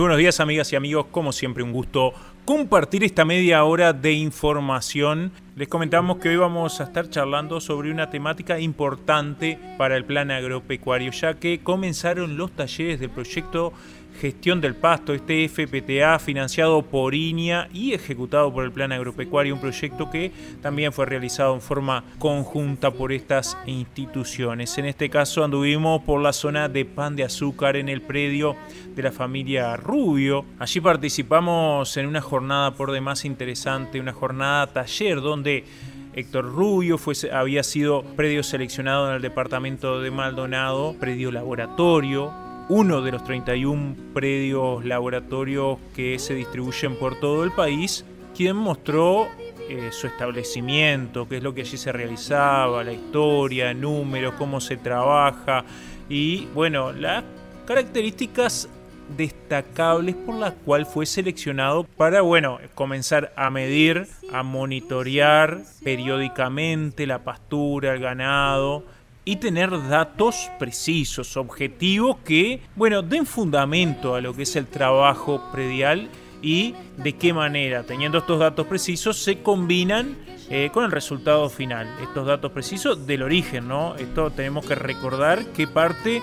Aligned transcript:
Buenos 0.00 0.16
días 0.16 0.40
amigas 0.40 0.72
y 0.72 0.76
amigos, 0.76 1.08
como 1.10 1.30
siempre 1.30 1.62
un 1.62 1.74
gusto 1.74 2.14
compartir 2.46 3.04
esta 3.04 3.26
media 3.26 3.62
hora 3.64 3.92
de 3.92 4.14
información. 4.14 5.30
Les 5.56 5.68
comentamos 5.68 6.16
que 6.16 6.30
hoy 6.30 6.36
vamos 6.36 6.80
a 6.80 6.84
estar 6.84 7.10
charlando 7.10 7.60
sobre 7.60 7.90
una 7.90 8.08
temática 8.08 8.58
importante 8.58 9.58
para 9.76 9.98
el 9.98 10.06
plan 10.06 10.30
agropecuario, 10.30 11.12
ya 11.12 11.34
que 11.34 11.60
comenzaron 11.62 12.38
los 12.38 12.50
talleres 12.52 12.98
del 12.98 13.10
proyecto 13.10 13.74
Gestión 14.20 14.60
del 14.60 14.74
Pasto, 14.74 15.14
este 15.14 15.48
FPTA 15.48 16.18
financiado 16.18 16.82
por 16.82 17.14
INIA 17.14 17.70
y 17.72 17.94
ejecutado 17.94 18.52
por 18.52 18.64
el 18.64 18.70
Plan 18.70 18.92
Agropecuario, 18.92 19.54
un 19.54 19.62
proyecto 19.62 20.10
que 20.10 20.30
también 20.60 20.92
fue 20.92 21.06
realizado 21.06 21.54
en 21.54 21.62
forma 21.62 22.04
conjunta 22.18 22.90
por 22.90 23.12
estas 23.12 23.56
instituciones. 23.64 24.76
En 24.76 24.84
este 24.84 25.08
caso 25.08 25.42
anduvimos 25.42 26.02
por 26.02 26.20
la 26.20 26.34
zona 26.34 26.68
de 26.68 26.84
pan 26.84 27.16
de 27.16 27.24
azúcar 27.24 27.76
en 27.76 27.88
el 27.88 28.02
predio 28.02 28.56
de 28.94 29.02
la 29.02 29.10
familia 29.10 29.74
Rubio. 29.78 30.44
Allí 30.58 30.80
participamos 30.80 31.96
en 31.96 32.04
una 32.04 32.20
jornada 32.20 32.72
por 32.72 32.92
demás 32.92 33.24
interesante, 33.24 34.00
una 34.00 34.12
jornada 34.12 34.66
taller 34.66 35.22
donde 35.22 35.64
Héctor 36.12 36.44
Rubio 36.44 36.98
había 37.32 37.62
sido 37.62 38.02
predio 38.16 38.42
seleccionado 38.42 39.08
en 39.08 39.16
el 39.16 39.22
departamento 39.22 39.98
de 40.02 40.10
Maldonado, 40.10 40.94
predio 41.00 41.32
laboratorio, 41.32 42.49
uno 42.70 43.02
de 43.02 43.10
los 43.10 43.24
31 43.24 43.96
predios 44.14 44.84
laboratorios 44.84 45.78
que 45.92 46.20
se 46.20 46.34
distribuyen 46.34 46.96
por 46.96 47.18
todo 47.18 47.42
el 47.42 47.50
país, 47.50 48.04
quien 48.36 48.54
mostró 48.54 49.26
eh, 49.68 49.88
su 49.90 50.06
establecimiento, 50.06 51.28
qué 51.28 51.38
es 51.38 51.42
lo 51.42 51.52
que 51.52 51.62
allí 51.62 51.76
se 51.76 51.90
realizaba, 51.90 52.84
la 52.84 52.92
historia, 52.92 53.74
números, 53.74 54.34
cómo 54.38 54.60
se 54.60 54.76
trabaja 54.76 55.64
y 56.08 56.46
bueno, 56.54 56.92
las 56.92 57.24
características 57.66 58.68
destacables 59.16 60.14
por 60.14 60.36
las 60.36 60.52
cuales 60.64 60.86
fue 60.86 61.06
seleccionado 61.06 61.82
para 61.96 62.20
bueno, 62.20 62.60
comenzar 62.76 63.32
a 63.34 63.50
medir, 63.50 64.06
a 64.32 64.44
monitorear 64.44 65.62
periódicamente 65.82 67.04
la 67.08 67.24
pastura, 67.24 67.94
el 67.94 68.00
ganado, 68.00 68.84
y 69.24 69.36
tener 69.36 69.70
datos 69.88 70.50
precisos, 70.58 71.36
objetivos 71.36 72.16
que, 72.24 72.62
bueno, 72.76 73.02
den 73.02 73.26
fundamento 73.26 74.14
a 74.14 74.20
lo 74.20 74.34
que 74.34 74.42
es 74.42 74.56
el 74.56 74.66
trabajo 74.66 75.50
predial 75.52 76.08
y 76.42 76.74
de 76.96 77.12
qué 77.14 77.32
manera, 77.32 77.82
teniendo 77.82 78.18
estos 78.18 78.38
datos 78.38 78.66
precisos, 78.66 79.18
se 79.18 79.42
combinan 79.42 80.16
eh, 80.48 80.70
con 80.72 80.84
el 80.84 80.90
resultado 80.90 81.48
final. 81.48 81.86
Estos 82.02 82.26
datos 82.26 82.50
precisos 82.52 83.06
del 83.06 83.22
origen, 83.22 83.68
¿no? 83.68 83.94
Esto 83.96 84.30
tenemos 84.30 84.66
que 84.66 84.74
recordar 84.74 85.44
que 85.52 85.66
parte 85.68 86.22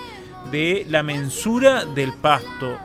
de 0.50 0.84
la 0.88 1.02
mensura 1.02 1.84
del 1.84 2.12
pasto. 2.12 2.78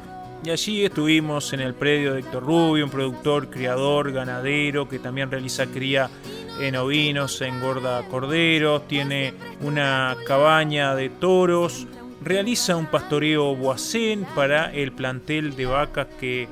Y 0.45 0.50
allí 0.50 0.84
estuvimos 0.84 1.53
en 1.53 1.61
el 1.61 1.73
predio 1.73 2.14
de 2.14 2.19
Héctor 2.19 2.44
Rubio, 2.44 2.86
un 2.86 2.91
productor, 2.91 3.50
criador, 3.50 4.11
ganadero, 4.11 4.89
que 4.89 5.00
también 5.00 5.31
realiza 5.31 5.66
cría 5.67 6.09
en 6.59 6.75
ovinos, 6.75 7.41
engorda 7.41 8.03
corderos, 8.07 8.87
tiene 8.87 9.33
una 9.61 10.15
cabaña 10.27 10.95
de 10.95 11.09
toros, 11.09 11.87
realiza 12.23 12.75
un 12.75 12.85
pastoreo 12.87 13.55
boacén 13.55 14.25
para 14.35 14.73
el 14.73 14.91
plantel 14.91 15.55
de 15.55 15.66
vacas 15.66 16.07
que, 16.19 16.47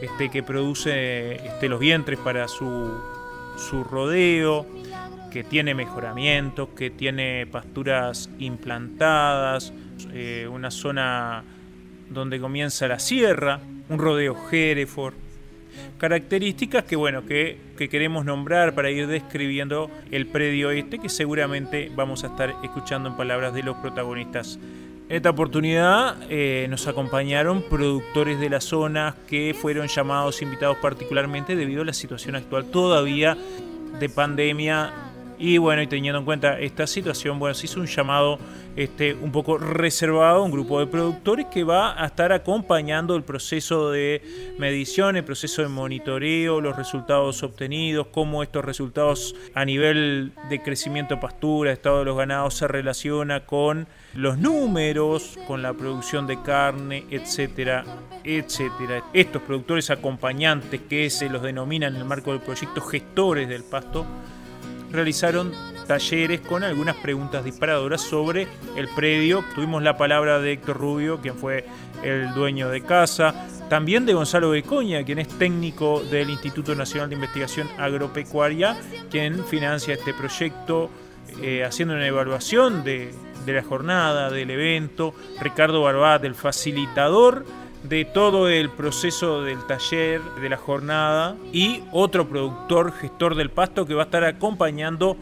este, 0.00 0.30
que 0.30 0.42
produce 0.42 1.36
este, 1.36 1.68
los 1.68 1.80
vientres 1.80 2.18
para 2.18 2.48
su, 2.48 2.92
su 3.56 3.82
rodeo, 3.84 4.66
que 5.30 5.44
tiene 5.44 5.74
mejoramientos, 5.74 6.68
que 6.76 6.90
tiene 6.90 7.46
pasturas 7.46 8.30
implantadas, 8.38 9.72
eh, 10.12 10.48
una 10.50 10.70
zona 10.70 11.44
donde 12.08 12.40
comienza 12.40 12.86
la 12.86 12.98
sierra, 12.98 13.60
un 13.88 13.98
rodeo 13.98 14.36
Hereford 14.50 15.25
características 15.98 16.84
que 16.84 16.96
bueno 16.96 17.24
que, 17.24 17.58
queremos 17.90 18.24
nombrar 18.24 18.74
para 18.74 18.90
ir 18.90 19.06
describiendo 19.06 19.90
el 20.10 20.26
predio 20.26 20.70
este 20.70 20.98
que 20.98 21.08
seguramente 21.08 21.90
vamos 21.94 22.24
a 22.24 22.28
estar 22.28 22.54
escuchando 22.62 23.08
en 23.08 23.16
palabras 23.16 23.54
de 23.54 23.62
los 23.62 23.76
protagonistas. 23.76 24.58
En 25.08 25.16
esta 25.16 25.30
oportunidad 25.30 26.16
eh, 26.28 26.66
nos 26.68 26.88
acompañaron 26.88 27.62
productores 27.62 28.40
de 28.40 28.50
la 28.50 28.60
zona 28.60 29.14
que 29.28 29.54
fueron 29.54 29.86
llamados, 29.86 30.42
invitados 30.42 30.78
particularmente 30.78 31.54
debido 31.54 31.82
a 31.82 31.84
la 31.84 31.92
situación 31.92 32.34
actual 32.34 32.64
todavía 32.66 33.36
de 34.00 34.08
pandemia 34.08 34.92
y 35.38 35.58
bueno, 35.58 35.82
y 35.82 35.86
teniendo 35.86 36.18
en 36.18 36.24
cuenta 36.24 36.58
esta 36.58 36.86
situación, 36.86 37.38
bueno, 37.38 37.54
se 37.54 37.66
hizo 37.66 37.80
un 37.80 37.86
llamado 37.86 38.38
este, 38.76 39.14
un 39.14 39.32
poco 39.32 39.58
reservado, 39.58 40.42
un 40.42 40.50
grupo 40.50 40.80
de 40.80 40.86
productores 40.86 41.46
que 41.46 41.64
va 41.64 42.00
a 42.02 42.06
estar 42.06 42.32
acompañando 42.32 43.16
el 43.16 43.22
proceso 43.22 43.90
de 43.90 44.22
medición, 44.58 45.16
el 45.16 45.24
proceso 45.24 45.62
de 45.62 45.68
monitoreo, 45.68 46.60
los 46.60 46.76
resultados 46.76 47.42
obtenidos, 47.42 48.08
cómo 48.08 48.42
estos 48.42 48.64
resultados 48.64 49.34
a 49.54 49.64
nivel 49.64 50.32
de 50.48 50.62
crecimiento 50.62 51.14
de 51.14 51.20
pastura, 51.20 51.72
estado 51.72 52.00
de 52.00 52.04
los 52.06 52.16
ganados 52.16 52.54
se 52.54 52.68
relaciona 52.68 53.44
con 53.46 53.86
los 54.14 54.38
números, 54.38 55.38
con 55.46 55.62
la 55.62 55.74
producción 55.74 56.26
de 56.26 56.40
carne, 56.42 57.04
etcétera, 57.10 57.84
etcétera. 58.24 59.04
Estos 59.12 59.42
productores 59.42 59.90
acompañantes 59.90 60.80
que 60.88 61.10
se 61.10 61.28
los 61.28 61.42
denominan 61.42 61.94
en 61.94 62.00
el 62.00 62.06
marco 62.06 62.32
del 62.32 62.40
proyecto 62.40 62.80
gestores 62.80 63.48
del 63.48 63.62
pasto, 63.64 64.06
realizaron 64.90 65.52
talleres 65.86 66.40
con 66.40 66.64
algunas 66.64 66.96
preguntas 66.96 67.44
disparadoras 67.44 68.00
sobre 68.00 68.48
el 68.76 68.88
predio. 68.88 69.44
Tuvimos 69.54 69.82
la 69.82 69.96
palabra 69.96 70.38
de 70.40 70.52
Héctor 70.52 70.78
Rubio, 70.78 71.20
quien 71.20 71.36
fue 71.36 71.64
el 72.02 72.32
dueño 72.34 72.68
de 72.68 72.82
casa, 72.82 73.46
también 73.68 74.06
de 74.06 74.14
Gonzalo 74.14 74.50
Becoña, 74.50 75.04
quien 75.04 75.18
es 75.18 75.28
técnico 75.28 76.02
del 76.02 76.30
Instituto 76.30 76.74
Nacional 76.74 77.08
de 77.08 77.14
Investigación 77.14 77.68
Agropecuaria, 77.78 78.76
quien 79.10 79.44
financia 79.44 79.94
este 79.94 80.14
proyecto 80.14 80.90
eh, 81.40 81.64
haciendo 81.64 81.94
una 81.94 82.06
evaluación 82.06 82.84
de, 82.84 83.12
de 83.44 83.52
la 83.52 83.62
jornada, 83.62 84.30
del 84.30 84.50
evento. 84.50 85.14
Ricardo 85.40 85.82
Barbat, 85.82 86.24
el 86.24 86.34
facilitador 86.34 87.44
de 87.88 88.04
todo 88.04 88.48
el 88.48 88.70
proceso 88.70 89.42
del 89.42 89.64
taller, 89.66 90.20
de 90.40 90.48
la 90.48 90.56
jornada 90.56 91.36
y 91.52 91.82
otro 91.92 92.28
productor, 92.28 92.92
gestor 92.92 93.34
del 93.34 93.50
pasto 93.50 93.86
que 93.86 93.94
va 93.94 94.02
a 94.02 94.04
estar 94.06 94.24
acompañando 94.24 95.16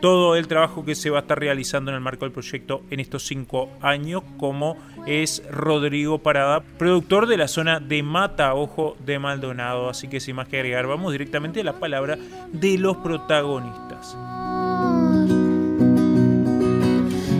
todo 0.00 0.36
el 0.36 0.46
trabajo 0.46 0.84
que 0.84 0.94
se 0.94 1.10
va 1.10 1.18
a 1.18 1.20
estar 1.22 1.38
realizando 1.38 1.90
en 1.90 1.96
el 1.96 2.00
marco 2.00 2.24
del 2.24 2.32
proyecto 2.32 2.82
en 2.90 3.00
estos 3.00 3.26
cinco 3.26 3.68
años, 3.80 4.22
como 4.36 4.76
es 5.06 5.42
Rodrigo 5.50 6.18
Parada, 6.18 6.60
productor 6.78 7.26
de 7.26 7.36
la 7.36 7.48
zona 7.48 7.80
de 7.80 8.02
Mata 8.02 8.54
Ojo 8.54 8.96
de 9.04 9.18
Maldonado. 9.18 9.88
Así 9.88 10.08
que 10.08 10.20
sin 10.20 10.36
más 10.36 10.48
que 10.48 10.58
agregar, 10.58 10.86
vamos 10.86 11.12
directamente 11.12 11.60
a 11.60 11.64
la 11.64 11.74
palabra 11.74 12.16
de 12.52 12.78
los 12.78 12.98
protagonistas. 12.98 14.16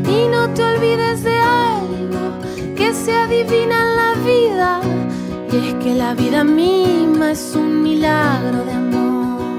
Y 0.05 0.29
no 0.29 0.53
te 0.55 0.65
olvides 0.65 1.23
de 1.23 1.39
algo 1.41 1.89
que 2.79 2.95
se 2.95 3.13
adivina 3.13 3.77
en 3.83 3.97
la 3.97 4.15
vida, 4.25 4.81
y 5.53 5.57
es 5.57 5.75
que 5.83 5.95
la 5.95 6.15
vida 6.15 6.45
misma 6.45 7.33
es 7.33 7.57
un 7.57 7.83
milagro 7.83 8.65
de 8.65 8.73
amor. 8.73 9.59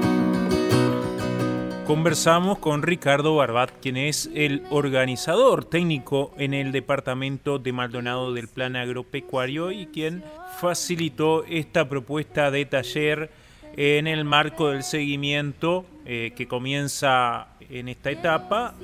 Conversamos 1.86 2.58
con 2.60 2.82
Ricardo 2.82 3.36
Barbat, 3.36 3.72
quien 3.82 3.98
es 3.98 4.30
el 4.34 4.62
organizador 4.70 5.66
técnico 5.66 6.32
en 6.38 6.54
el 6.54 6.72
departamento 6.72 7.58
de 7.58 7.72
Maldonado 7.74 8.32
del 8.32 8.48
Plan 8.48 8.74
Agropecuario 8.74 9.70
y 9.70 9.84
quien 9.84 10.24
facilitó 10.58 11.44
esta 11.44 11.90
propuesta 11.90 12.50
de 12.50 12.64
taller 12.64 13.30
en 13.76 14.06
el 14.06 14.24
marco 14.24 14.70
del 14.70 14.82
seguimiento 14.82 15.84
eh, 16.06 16.32
que 16.34 16.48
comienza 16.48 17.48
en 17.68 17.88
esta 17.88 18.10
etapa 18.10 18.74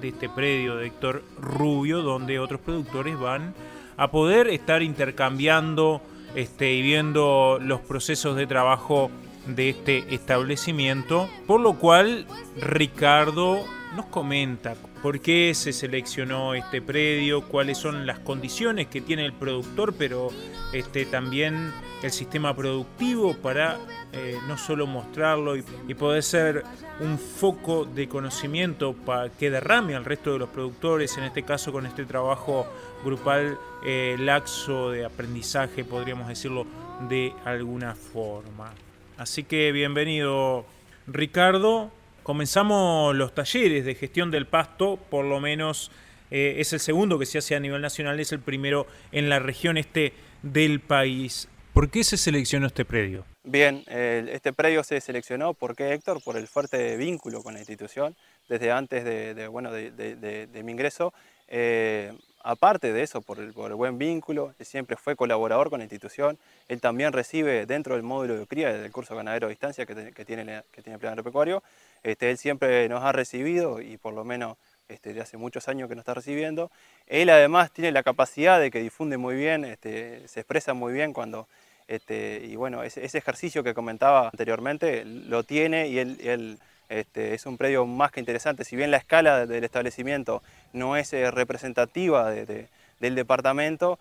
de 0.00 0.08
este 0.08 0.30
predio 0.30 0.76
de 0.76 0.86
Héctor 0.86 1.22
Rubio, 1.38 2.00
donde 2.00 2.38
otros 2.38 2.60
productores 2.62 3.18
van 3.18 3.54
a 3.96 4.10
poder 4.10 4.48
estar 4.48 4.82
intercambiando 4.82 6.00
este, 6.34 6.72
y 6.72 6.82
viendo 6.82 7.58
los 7.60 7.80
procesos 7.80 8.36
de 8.36 8.46
trabajo 8.46 9.10
de 9.46 9.70
este 9.70 10.14
establecimiento, 10.14 11.28
por 11.46 11.60
lo 11.60 11.74
cual 11.74 12.26
Ricardo 12.56 13.60
nos 13.94 14.06
comenta 14.06 14.74
por 15.04 15.20
qué 15.20 15.52
se 15.54 15.74
seleccionó 15.74 16.54
este 16.54 16.80
predio, 16.80 17.46
cuáles 17.46 17.76
son 17.76 18.06
las 18.06 18.20
condiciones 18.20 18.86
que 18.86 19.02
tiene 19.02 19.26
el 19.26 19.34
productor, 19.34 19.92
pero 19.98 20.30
este, 20.72 21.04
también 21.04 21.74
el 22.02 22.10
sistema 22.10 22.56
productivo 22.56 23.34
para 23.34 23.76
eh, 24.14 24.38
no 24.48 24.56
solo 24.56 24.86
mostrarlo 24.86 25.56
y, 25.56 25.62
poder 25.92 26.22
ser 26.22 26.64
un 27.00 27.18
foco 27.18 27.84
de 27.84 28.08
conocimiento 28.08 28.94
para 28.94 29.28
que 29.28 29.50
derrame 29.50 29.94
al 29.94 30.06
resto 30.06 30.32
de 30.32 30.38
los 30.38 30.48
productores, 30.48 31.18
en 31.18 31.24
este 31.24 31.42
caso 31.42 31.70
con 31.70 31.84
este 31.84 32.06
trabajo 32.06 32.66
grupal 33.04 33.58
eh, 33.84 34.16
laxo 34.18 34.90
de 34.90 35.04
aprendizaje, 35.04 35.84
podríamos 35.84 36.28
decirlo 36.28 36.66
de 37.10 37.34
alguna 37.44 37.94
forma. 37.94 38.72
Así 39.18 39.44
que 39.44 39.70
bienvenido 39.70 40.64
Ricardo. 41.06 41.90
Comenzamos 42.24 43.14
los 43.14 43.34
talleres 43.34 43.84
de 43.84 43.94
gestión 43.94 44.30
del 44.30 44.46
pasto, 44.46 44.96
por 45.10 45.26
lo 45.26 45.40
menos 45.40 45.90
eh, 46.30 46.54
es 46.56 46.72
el 46.72 46.80
segundo 46.80 47.18
que 47.18 47.26
se 47.26 47.36
hace 47.36 47.54
a 47.54 47.60
nivel 47.60 47.82
nacional, 47.82 48.18
es 48.18 48.32
el 48.32 48.40
primero 48.40 48.86
en 49.12 49.28
la 49.28 49.40
región 49.40 49.76
este 49.76 50.14
del 50.42 50.80
país. 50.80 51.48
¿Por 51.74 51.90
qué 51.90 52.02
se 52.02 52.16
seleccionó 52.16 52.66
este 52.66 52.86
predio? 52.86 53.26
Bien, 53.42 53.84
este 53.86 54.54
predio 54.54 54.82
se 54.84 55.02
seleccionó, 55.02 55.52
¿por 55.52 55.76
qué 55.76 55.92
Héctor? 55.92 56.22
Por 56.22 56.38
el 56.38 56.46
fuerte 56.46 56.96
vínculo 56.96 57.42
con 57.42 57.52
la 57.52 57.60
institución, 57.60 58.16
desde 58.48 58.72
antes 58.72 59.04
de, 59.04 59.46
bueno, 59.48 59.70
de, 59.70 60.62
mi 60.64 60.72
ingreso. 60.72 61.12
Eh, 61.48 62.10
aparte 62.42 62.94
de 62.94 63.02
eso, 63.02 63.20
por 63.20 63.38
el, 63.38 63.52
buen 63.52 63.98
vínculo, 63.98 64.54
él 64.58 64.64
siempre 64.64 64.96
fue 64.96 65.14
colaborador 65.14 65.68
con 65.68 65.80
la 65.80 65.84
institución, 65.84 66.38
él 66.68 66.80
también 66.80 67.12
recibe 67.12 67.66
dentro 67.66 67.96
del 67.96 68.02
módulo 68.02 68.38
de 68.38 68.46
cría 68.46 68.72
del 68.72 68.92
curso 68.92 69.14
ganadero 69.14 69.46
a 69.46 69.50
distancia 69.50 69.84
que, 69.84 69.94
tiene, 69.94 70.14
que 70.14 70.82
tiene 70.82 70.94
el 70.94 71.00
plan 71.00 71.12
agropecuario, 71.12 71.62
este, 72.04 72.30
él 72.30 72.38
siempre 72.38 72.88
nos 72.88 73.02
ha 73.02 73.12
recibido 73.12 73.80
y 73.80 73.96
por 73.96 74.14
lo 74.14 74.24
menos 74.24 74.56
este, 74.88 75.14
de 75.14 75.22
hace 75.22 75.38
muchos 75.38 75.68
años 75.68 75.88
que 75.88 75.94
nos 75.94 76.02
está 76.02 76.12
recibiendo. 76.14 76.70
Él 77.06 77.30
además 77.30 77.72
tiene 77.72 77.90
la 77.90 78.02
capacidad 78.02 78.60
de 78.60 78.70
que 78.70 78.80
difunde 78.80 79.16
muy 79.16 79.34
bien, 79.34 79.64
este, 79.64 80.28
se 80.28 80.40
expresa 80.40 80.74
muy 80.74 80.92
bien 80.92 81.12
cuando... 81.12 81.48
Este, 81.86 82.40
y 82.42 82.56
bueno, 82.56 82.82
ese, 82.82 83.04
ejercicio 83.04 83.62
que 83.62 83.74
comentaba 83.74 84.30
anteriormente 84.30 85.04
lo 85.04 85.44
tiene 85.44 85.88
y 85.88 85.98
él, 85.98 86.58
este, 86.88 87.34
es 87.34 87.44
un 87.44 87.58
predio 87.58 87.84
más 87.84 88.10
que 88.10 88.20
interesante. 88.20 88.64
Si 88.64 88.74
bien 88.74 88.90
la 88.90 88.96
escala 88.96 89.44
del 89.44 89.64
establecimiento 89.64 90.42
no 90.72 90.96
es 90.96 91.12
eh, 91.12 91.30
representativa 91.30 92.30
del 92.30 93.14
departamento, 93.14 93.98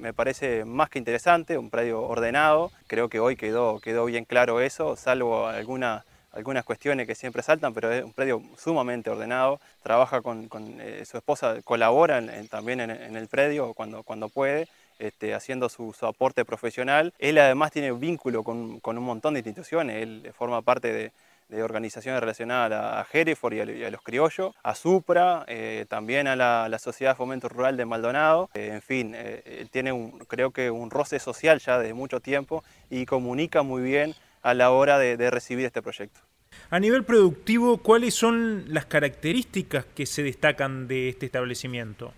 me 0.00 0.12
parece 0.12 0.64
más 0.64 0.90
que 0.90 0.98
interesante, 0.98 1.56
un 1.56 1.70
predio 1.70 2.02
ordenado. 2.02 2.72
Creo 2.88 3.08
que 3.08 3.20
hoy 3.20 3.36
quedó, 3.36 3.78
quedó 3.78 4.04
bien 4.06 4.24
claro 4.24 4.60
eso, 4.60 4.96
salvo 4.96 5.46
alguna 5.46 6.04
algunas 6.32 6.64
cuestiones 6.64 7.06
que 7.06 7.14
siempre 7.14 7.42
saltan, 7.42 7.74
pero 7.74 7.92
es 7.92 8.04
un 8.04 8.12
predio 8.12 8.42
sumamente 8.56 9.10
ordenado, 9.10 9.60
trabaja 9.82 10.20
con, 10.20 10.48
eh, 10.80 11.04
su 11.04 11.16
esposa, 11.16 11.62
colabora 11.62 12.22
también 12.48 12.80
en, 12.80 13.16
el 13.16 13.28
predio 13.28 13.72
cuando, 13.74 14.02
cuando 14.02 14.28
puede, 14.28 14.68
este, 14.98 15.34
haciendo 15.34 15.68
su, 15.68 15.94
aporte 16.02 16.44
profesional. 16.44 17.12
Él 17.18 17.38
además 17.38 17.72
tiene 17.72 17.92
vínculo 17.92 18.42
con, 18.42 18.80
un 18.84 19.02
montón 19.02 19.34
de 19.34 19.40
instituciones, 19.40 20.02
él 20.02 20.32
forma 20.36 20.62
parte 20.62 20.92
de, 20.92 21.12
organizaciones 21.62 22.20
relacionadas 22.20 22.72
a, 22.72 23.00
a 23.00 23.06
Hereford 23.10 23.54
y 23.54 23.82
a, 23.82 23.90
los 23.90 24.02
criollos, 24.02 24.54
a 24.62 24.74
Supra, 24.74 25.46
eh, 25.48 25.86
también 25.88 26.26
a 26.26 26.36
la, 26.36 26.78
Sociedad 26.78 27.12
de 27.12 27.16
Fomento 27.16 27.48
Rural 27.48 27.78
de 27.78 27.86
Maldonado, 27.86 28.50
eh, 28.52 28.68
en 28.74 28.82
fin, 28.82 29.14
él 29.14 29.70
tiene 29.70 29.92
un, 29.92 30.18
creo 30.26 30.50
que 30.50 30.70
un 30.70 30.90
roce 30.90 31.18
social 31.18 31.58
ya 31.58 31.78
de 31.78 31.94
mucho 31.94 32.20
tiempo 32.20 32.64
y 32.90 33.06
comunica 33.06 33.62
muy 33.62 33.80
bien 33.80 34.14
a 34.42 34.54
la 34.54 34.70
hora 34.70 34.98
de, 34.98 35.30
recibir 35.30 35.66
este 35.66 35.82
proyecto. 35.82 36.20
A 36.70 36.80
nivel 36.80 37.04
productivo, 37.04 37.78
¿cuáles 37.78 38.14
son 38.14 38.64
las 38.68 38.86
características 38.86 39.84
que 39.84 40.06
se 40.06 40.22
destacan 40.22 40.88
de 40.88 41.10
este 41.10 41.26
establecimiento? 41.26 42.12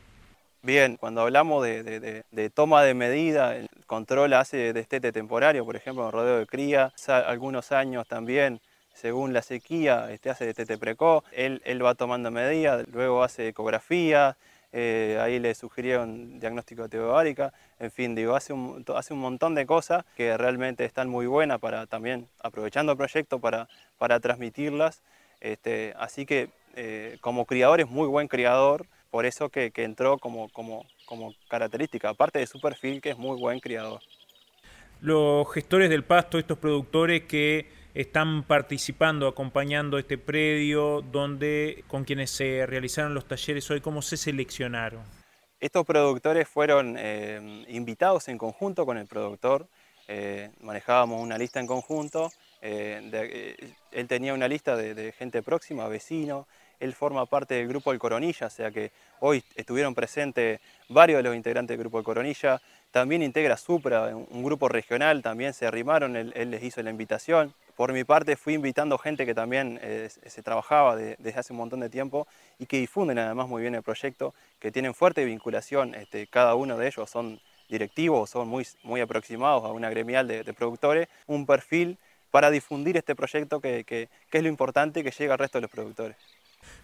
Bien, 0.62 0.96
cuando 0.96 1.22
hablamos 1.22 1.64
de, 1.64 2.52
toma 2.55 2.82
de 2.82 2.94
medida, 2.94 3.56
el 3.56 3.69
control 3.87 4.34
hace 4.34 4.56
de 4.56 4.72
destete 4.72 5.11
temporario, 5.12 5.64
por 5.64 5.76
ejemplo, 5.76 6.05
en 6.05 6.12
rodeo 6.12 6.38
de 6.38 6.46
cría, 6.46 6.93
algunos 7.08 7.72
años 7.72 8.06
también, 8.06 8.61
según 8.93 9.32
la 9.32 9.43
sequía, 9.43 10.11
este 10.11 10.31
hace 10.31 10.46
destete 10.46 10.76
precoz, 10.76 11.25
él, 11.32 11.62
él 11.64 11.84
va 11.84 11.94
tomando 11.94 12.31
medidas, 12.31 12.84
luego 12.93 13.23
hace 13.23 13.49
ecografía, 13.49 14.37
eh, 14.72 15.19
ahí 15.20 15.38
le 15.38 15.55
sugirieron 15.55 16.38
diagnóstico 16.38 16.82
de 16.82 16.90
teobárica, 16.90 17.52
en 17.78 17.90
fin, 17.90 18.14
digo, 18.14 18.37
hace 18.37 18.52
un, 18.52 18.84
hace 18.94 19.12
un 19.12 19.20
montón 19.20 19.55
de 19.55 19.67
cosas 19.67 20.05
que 20.17 20.37
realmente 20.37 20.84
están 20.84 21.08
muy 21.08 21.26
buenas 21.26 21.58
para 21.58 21.87
también, 21.87 22.28
aprovechando 22.40 22.93
el 22.93 22.99
proyecto 22.99 23.40
para, 23.40 23.69
para 23.99 24.20
transmitirlas, 24.20 25.02
este, 25.40 25.94
así 25.99 26.25
que 26.25 26.50
eh, 26.76 27.19
como 27.20 27.46
criador 27.46 27.81
es 27.81 27.88
muy 27.88 28.06
buen 28.06 28.28
criador, 28.28 28.87
por 29.11 29.26
eso 29.26 29.49
que, 29.49 29.72
entró 29.75 30.19
como, 30.19 30.49
como, 30.50 30.87
como 31.05 31.34
característica, 31.49 32.11
aparte 32.11 32.38
de 32.38 32.46
su 32.46 32.61
perfil 32.61 33.00
que 33.00 33.11
es 33.11 33.19
muy 33.19 33.38
buen 33.38 33.58
criador. 33.58 34.00
Los 35.00 35.52
gestores 35.52 35.90
del 35.90 36.05
pasto, 36.05 36.38
estos 36.38 36.58
productores 36.58 37.23
que 37.23 37.66
están 37.94 38.44
participando, 38.44 39.26
acompañando 39.26 39.98
este 39.98 40.19
predio, 40.19 41.02
donde 41.02 41.84
con 41.88 42.04
quienes 42.04 42.31
se 42.31 42.66
realizaron 42.66 43.14
los 43.14 43.26
talleres 43.26 43.70
hoy, 43.70 43.81
¿cómo 43.81 44.02
se 44.02 44.16
seleccionaron? 44.16 45.02
Estos 45.60 45.84
productores 45.84 46.48
fueron 46.48 46.96
eh, 46.98 47.64
invitados 47.69 48.28
en 48.28 48.38
conjunto 48.38 48.87
con 48.87 48.96
el 48.96 49.06
productor, 49.06 49.66
eh, 50.08 50.50
manejábamos 50.60 51.20
una 51.20 51.37
lista 51.37 51.60
en 51.60 51.66
conjunto, 51.66 52.31
eh, 52.62 53.56
él 53.92 54.08
tenía 54.08 54.34
una 54.34 54.48
lista 54.48 54.76
de, 54.76 55.12
gente 55.12 55.42
próxima, 55.42 55.87
vecino, 55.88 56.46
él 56.78 56.94
forma 56.94 57.26
parte 57.26 57.56
del 57.56 57.69
grupo 57.69 57.90
del 57.90 58.00
Coronilla, 58.00 58.46
o 58.46 58.50
sea 58.50 58.70
que 58.70 58.90
hoy 59.20 59.44
estuvieron 59.54 59.94
presentes 59.94 60.60
varios 60.88 61.19
de 61.19 61.25
los 61.25 61.37
integrantes 61.37 61.76
del 61.76 61.81
grupo 61.81 61.98
del 61.98 62.06
Coronilla, 62.06 62.60
también 62.90 63.22
integra 63.22 63.56
Supra, 63.58 64.16
un 64.16 64.42
grupo 64.42 64.69
regional, 64.69 65.22
también 65.22 65.52
se 65.52 65.66
arrimaron, 65.66 66.16
él 66.16 66.50
les 66.50 66.62
hizo 66.62 66.82
la 66.82 66.90
invitación. 66.90 67.54
Por 67.80 67.94
mi 67.94 68.04
parte 68.04 68.36
fui 68.36 68.52
invitando 68.52 68.98
gente 68.98 69.24
que 69.24 69.34
también 69.34 69.80
eh, 69.80 70.10
se 70.26 70.42
trabajaba 70.42 70.96
desde 70.96 71.32
hace 71.40 71.54
un 71.54 71.60
montón 71.60 71.80
de 71.80 71.88
tiempo 71.88 72.28
y 72.58 72.66
que 72.66 72.76
difunden 72.76 73.18
además 73.18 73.48
muy 73.48 73.62
bien 73.62 73.74
el 73.74 73.82
proyecto, 73.82 74.34
que 74.58 74.70
tienen 74.70 74.92
fuerte 74.92 75.24
vinculación, 75.24 75.94
este, 75.94 76.26
cada 76.26 76.56
uno 76.56 76.76
de 76.76 76.88
ellos 76.88 77.08
son 77.08 77.40
directivos, 77.70 78.28
son 78.28 78.48
muy, 78.48 78.66
muy 78.82 79.00
aproximados 79.00 79.64
a 79.64 79.68
una 79.68 79.88
gremial 79.88 80.28
de, 80.28 80.44
productores, 80.52 81.08
un 81.26 81.46
perfil 81.46 81.96
para 82.30 82.50
difundir 82.50 82.98
este 82.98 83.16
proyecto 83.16 83.62
que, 83.62 84.08
es 84.30 84.42
lo 84.42 84.48
importante 84.50 85.02
que 85.02 85.10
llegue 85.10 85.32
al 85.32 85.38
resto 85.38 85.56
de 85.56 85.62
los 85.62 85.70
productores. 85.70 86.18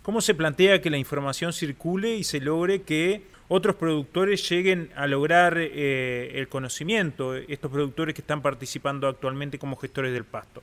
¿Cómo 0.01 0.23
se 0.23 0.35
plantea 0.35 0.81
que 0.81 0.89
la 0.89 0.97
información 0.97 1.53
circule 1.53 2.15
y 2.15 2.25
se 2.25 2.41
logre 2.41 2.85
que 2.85 3.27
otros 3.49 3.77
productores 3.77 4.49
lleguen 4.49 4.91
a 4.97 5.07
lograr 5.07 5.59
eh, 5.59 6.31
el 6.39 6.49
conocimiento, 6.49 7.37
estos 7.37 7.71
productores 7.71 8.15
que 8.15 8.23
están 8.23 8.41
participando 8.41 9.07
actualmente 9.09 9.59
como 9.59 9.77
gestores 9.77 10.15
del 10.15 10.25
pasto? 10.25 10.63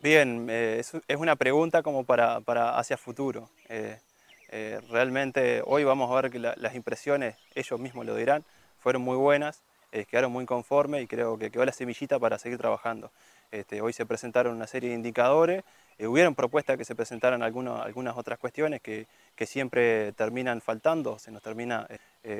Bien, 0.00 0.46
eh, 0.48 0.78
es, 0.78 1.16
una 1.16 1.34
pregunta 1.34 1.82
como 1.82 2.04
para, 2.04 2.38
hacia 2.78 2.96
futuro. 2.96 3.50
Eh, 3.68 3.98
eh, 4.48 4.80
realmente 4.90 5.60
hoy 5.66 5.82
vamos 5.82 6.08
a 6.08 6.20
ver 6.20 6.30
que 6.30 6.38
las 6.38 6.74
impresiones, 6.76 7.34
ellos 7.56 7.80
mismos 7.80 8.06
lo 8.06 8.14
dirán, 8.14 8.44
fueron 8.78 9.02
muy 9.02 9.16
buenas, 9.16 9.60
quedaron 10.08 10.30
muy 10.30 10.46
conformes 10.46 11.02
y 11.02 11.08
creo 11.08 11.36
que 11.36 11.50
quedó 11.50 11.64
la 11.64 11.72
semillita 11.72 12.20
para 12.20 12.38
seguir 12.38 12.58
trabajando. 12.58 13.10
Este, 13.50 13.80
hoy 13.80 13.92
se 13.92 14.06
presentaron 14.06 14.54
una 14.54 14.68
serie 14.68 14.90
de 14.90 14.94
indicadores, 14.94 15.64
hubieron 15.98 16.36
propuestas 16.36 16.76
que 16.76 16.84
se 16.84 16.94
presentaran 16.94 17.42
algunas 17.42 18.16
otras 18.16 18.38
cuestiones 18.38 18.80
que, 18.80 19.08
siempre 19.46 20.12
terminan 20.12 20.60
faltando, 20.60 21.18
se 21.18 21.32
nos 21.32 21.42
termina 21.42 21.88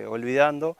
olvidando, 0.06 0.76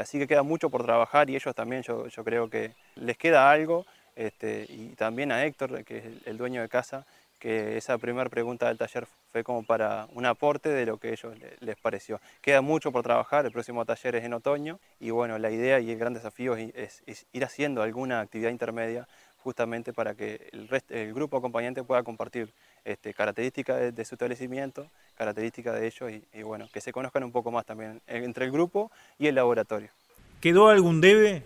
así 0.00 0.20
que 0.20 0.28
queda 0.28 0.44
mucho 0.44 0.70
por 0.70 0.84
trabajar 0.84 1.28
y 1.28 1.34
ellos 1.34 1.56
también 1.56 1.82
yo 1.82 2.24
creo 2.24 2.48
que 2.48 2.74
les 2.94 3.16
queda 3.16 3.50
algo 3.50 3.84
este, 4.20 4.66
y 4.68 4.88
también 4.96 5.32
a 5.32 5.46
Héctor, 5.46 5.82
que 5.82 5.96
es 5.96 6.04
el, 6.26 6.36
dueño 6.36 6.60
de 6.60 6.68
casa, 6.68 7.06
que 7.38 7.78
esa 7.78 7.96
primera 7.96 8.28
pregunta 8.28 8.68
del 8.68 8.76
taller 8.76 9.06
fue 9.32 9.42
como 9.42 9.62
para 9.64 10.08
un 10.12 10.26
aporte 10.26 10.68
de 10.68 10.84
lo 10.84 10.98
que 10.98 11.08
a 11.08 11.12
ellos 11.12 11.34
les 11.60 11.76
pareció. 11.76 12.20
Queda 12.42 12.60
mucho 12.60 12.92
por 12.92 13.02
trabajar, 13.02 13.46
el 13.46 13.52
próximo 13.52 13.86
taller 13.86 14.16
es 14.16 14.24
en 14.24 14.34
otoño 14.34 14.78
y 15.00 15.08
bueno, 15.08 15.38
la 15.38 15.50
idea 15.50 15.80
y 15.80 15.90
el 15.90 15.98
gran 15.98 16.12
desafío 16.12 16.54
es, 16.54 17.02
ir 17.32 17.44
haciendo 17.44 17.80
alguna 17.80 18.20
actividad 18.20 18.50
intermedia 18.50 19.08
justamente 19.38 19.94
para 19.94 20.14
que 20.14 20.50
el, 20.52 20.68
el 20.90 21.14
grupo 21.14 21.38
acompañante 21.38 21.82
pueda 21.82 22.02
compartir 22.02 22.52
este, 22.84 23.14
características 23.14 23.94
de, 23.94 24.04
su 24.04 24.16
establecimiento, 24.16 24.86
características 25.16 25.80
de 25.80 25.86
ellos 25.86 26.10
y, 26.12 26.38
y 26.38 26.42
bueno, 26.42 26.68
que 26.70 26.82
se 26.82 26.92
conozcan 26.92 27.24
un 27.24 27.32
poco 27.32 27.50
más 27.50 27.64
también 27.64 28.02
entre 28.06 28.44
el 28.44 28.52
grupo 28.52 28.92
y 29.18 29.28
el 29.28 29.34
laboratorio. 29.34 29.88
¿Quedó 30.42 30.68
algún 30.68 31.00
debe 31.00 31.42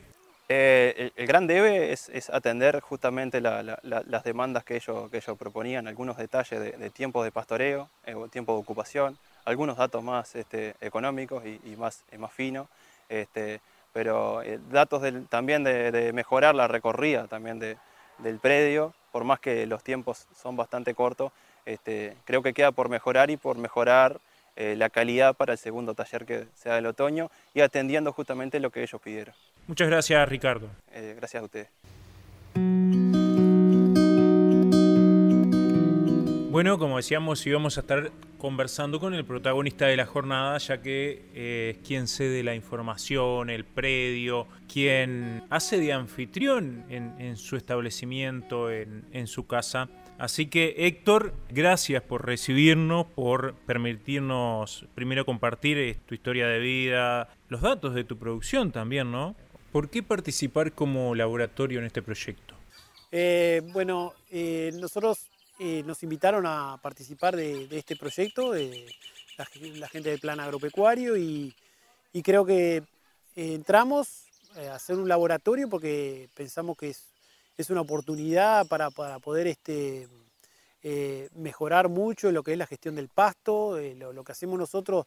eh, 0.48 1.10
el, 1.16 1.26
gran 1.26 1.46
debe 1.46 1.92
es, 1.92 2.10
atender 2.30 2.80
justamente 2.80 3.40
las 3.40 4.24
demandas 4.24 4.64
que 4.64 4.76
ellos, 4.76 5.10
proponían, 5.38 5.88
algunos 5.88 6.16
detalles 6.16 6.78
de, 6.78 6.90
tiempo 6.90 7.24
de 7.24 7.32
pastoreo, 7.32 7.88
eh, 8.04 8.14
tiempo 8.30 8.52
de 8.54 8.60
ocupación, 8.60 9.16
algunos 9.44 9.76
datos 9.76 10.02
más 10.02 10.34
este, 10.34 10.74
económicos 10.80 11.44
y, 11.46 11.76
más, 11.76 12.04
finos, 12.30 12.68
este, 13.08 13.60
pero 13.92 14.42
eh, 14.42 14.58
datos 14.70 15.02
también 15.30 15.64
de, 15.64 16.12
mejorar 16.12 16.54
la 16.54 16.68
recorrida 16.68 17.26
también 17.26 17.58
de, 17.58 17.78
del 18.18 18.38
predio, 18.38 18.92
por 19.12 19.24
más 19.24 19.40
que 19.40 19.66
los 19.66 19.82
tiempos 19.82 20.26
son 20.36 20.56
bastante 20.56 20.94
cortos, 20.94 21.32
este, 21.64 22.16
creo 22.26 22.42
que 22.42 22.52
queda 22.52 22.72
por 22.72 22.90
mejorar 22.90 23.30
y 23.30 23.38
por 23.38 23.56
mejorar 23.56 24.20
eh, 24.56 24.74
la 24.76 24.90
calidad 24.90 25.36
para 25.36 25.52
el 25.52 25.58
segundo 25.58 25.94
taller 25.94 26.24
que 26.24 26.46
sea 26.54 26.74
del 26.76 26.86
otoño 26.86 27.30
y 27.54 27.60
atendiendo 27.60 28.12
justamente 28.12 28.60
lo 28.60 28.70
que 28.70 28.82
ellos 28.82 29.00
pidieron. 29.00 29.34
Muchas 29.66 29.88
gracias 29.88 30.28
Ricardo. 30.28 30.68
Eh, 30.92 31.14
gracias 31.16 31.42
a 31.42 31.44
ustedes. 31.44 31.68
Bueno, 36.54 36.78
como 36.78 36.98
decíamos, 36.98 37.44
íbamos 37.48 37.78
a 37.78 37.80
estar 37.80 38.12
conversando 38.38 39.00
con 39.00 39.12
el 39.12 39.24
protagonista 39.24 39.86
de 39.86 39.96
la 39.96 40.06
jornada, 40.06 40.56
ya 40.58 40.80
que 40.80 41.24
eh, 41.34 41.74
es 41.74 41.84
quien 41.84 42.06
cede 42.06 42.44
la 42.44 42.54
información, 42.54 43.50
el 43.50 43.64
predio, 43.64 44.46
quien 44.72 45.42
hace 45.50 45.80
de 45.80 45.92
anfitrión 45.92 46.84
en, 46.90 47.36
su 47.36 47.56
establecimiento, 47.56 48.70
en, 48.70 49.26
su 49.26 49.48
casa. 49.48 49.88
Así 50.18 50.46
que 50.46 50.74
Héctor, 50.78 51.34
gracias 51.50 52.02
por 52.02 52.24
recibirnos, 52.24 53.06
por 53.06 53.54
permitirnos 53.66 54.86
primero 54.94 55.26
compartir 55.26 55.76
eh, 55.76 55.96
tu 56.06 56.14
historia 56.14 56.46
de 56.46 56.60
vida, 56.60 57.28
los 57.48 57.62
datos 57.62 57.94
de 57.94 58.04
tu 58.04 58.16
producción 58.16 58.70
también, 58.70 59.10
¿no? 59.10 59.34
¿Por 59.72 59.90
qué 59.90 60.04
participar 60.04 60.72
como 60.72 61.16
laboratorio 61.16 61.80
en 61.80 61.86
este 61.86 62.00
proyecto? 62.00 62.54
Eh, 63.10 63.60
bueno, 63.72 64.12
nosotros 64.74 65.26
eh, 65.58 65.82
nos 65.84 66.02
invitaron 66.04 66.46
a 66.46 66.78
participar 66.80 67.34
de, 67.34 67.66
este 67.72 67.96
proyecto, 67.96 68.52
de 68.52 68.86
la, 69.36 69.88
gente 69.88 70.10
del 70.10 70.20
plan 70.20 70.38
agropecuario, 70.38 71.16
y, 71.16 71.54
creo 72.22 72.46
que 72.46 72.84
entramos 73.34 74.26
a 74.56 74.76
hacer 74.76 74.96
un 74.96 75.08
laboratorio 75.08 75.68
porque 75.68 76.28
pensamos 76.36 76.76
que 76.76 76.90
es, 76.90 77.13
una 77.70 77.80
oportunidad 77.80 78.66
para, 78.66 78.90
poder 78.90 79.46
este, 79.46 80.08
mejorar 81.34 81.88
mucho 81.88 82.30
lo 82.32 82.42
que 82.42 82.52
es 82.52 82.58
la 82.58 82.66
gestión 82.66 82.94
del 82.94 83.08
pasto, 83.08 83.78
lo, 83.96 84.24
que 84.24 84.32
hacemos 84.32 84.58
nosotros. 84.58 85.06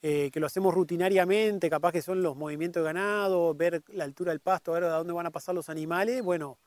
que 0.00 0.32
lo 0.34 0.46
hacemos 0.46 0.74
rutinariamente, 0.74 1.70
capaz 1.70 1.92
que 1.92 2.02
son 2.02 2.22
los 2.22 2.36
movimientos 2.36 2.82
de 2.82 2.84
ganado, 2.84 3.54
ver 3.54 3.82
la 3.88 4.04
altura 4.04 4.32
del 4.32 4.40
pasto, 4.40 4.72
ver 4.72 4.84
a 4.84 4.98
dónde 4.98 5.12
van 5.12 5.26
a 5.26 5.30
pasar 5.30 5.54
los 5.54 5.68
animales, 5.68 6.22
bueno, 6.22 6.58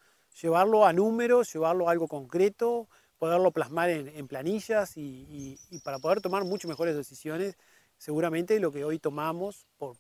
llevarlo 0.42 0.86
a 0.86 0.94
números, 0.94 1.52
llevarlo 1.54 1.88
a 1.88 1.92
algo 1.92 2.08
concreto, 2.08 2.88
poderlo 3.22 3.52
plasmar 3.52 3.92
en, 3.92 4.28
planillas 4.28 4.98
y, 4.98 5.56
para 5.84 6.00
poder 6.00 6.22
tomar 6.22 6.44
mucho 6.44 6.68
mejores 6.68 6.96
decisiones, 6.96 7.56
seguramente 7.98 8.60
lo 8.60 8.72
que 8.72 8.84
hoy 8.84 8.98
tomamos 8.98 9.68
por, 9.78 9.96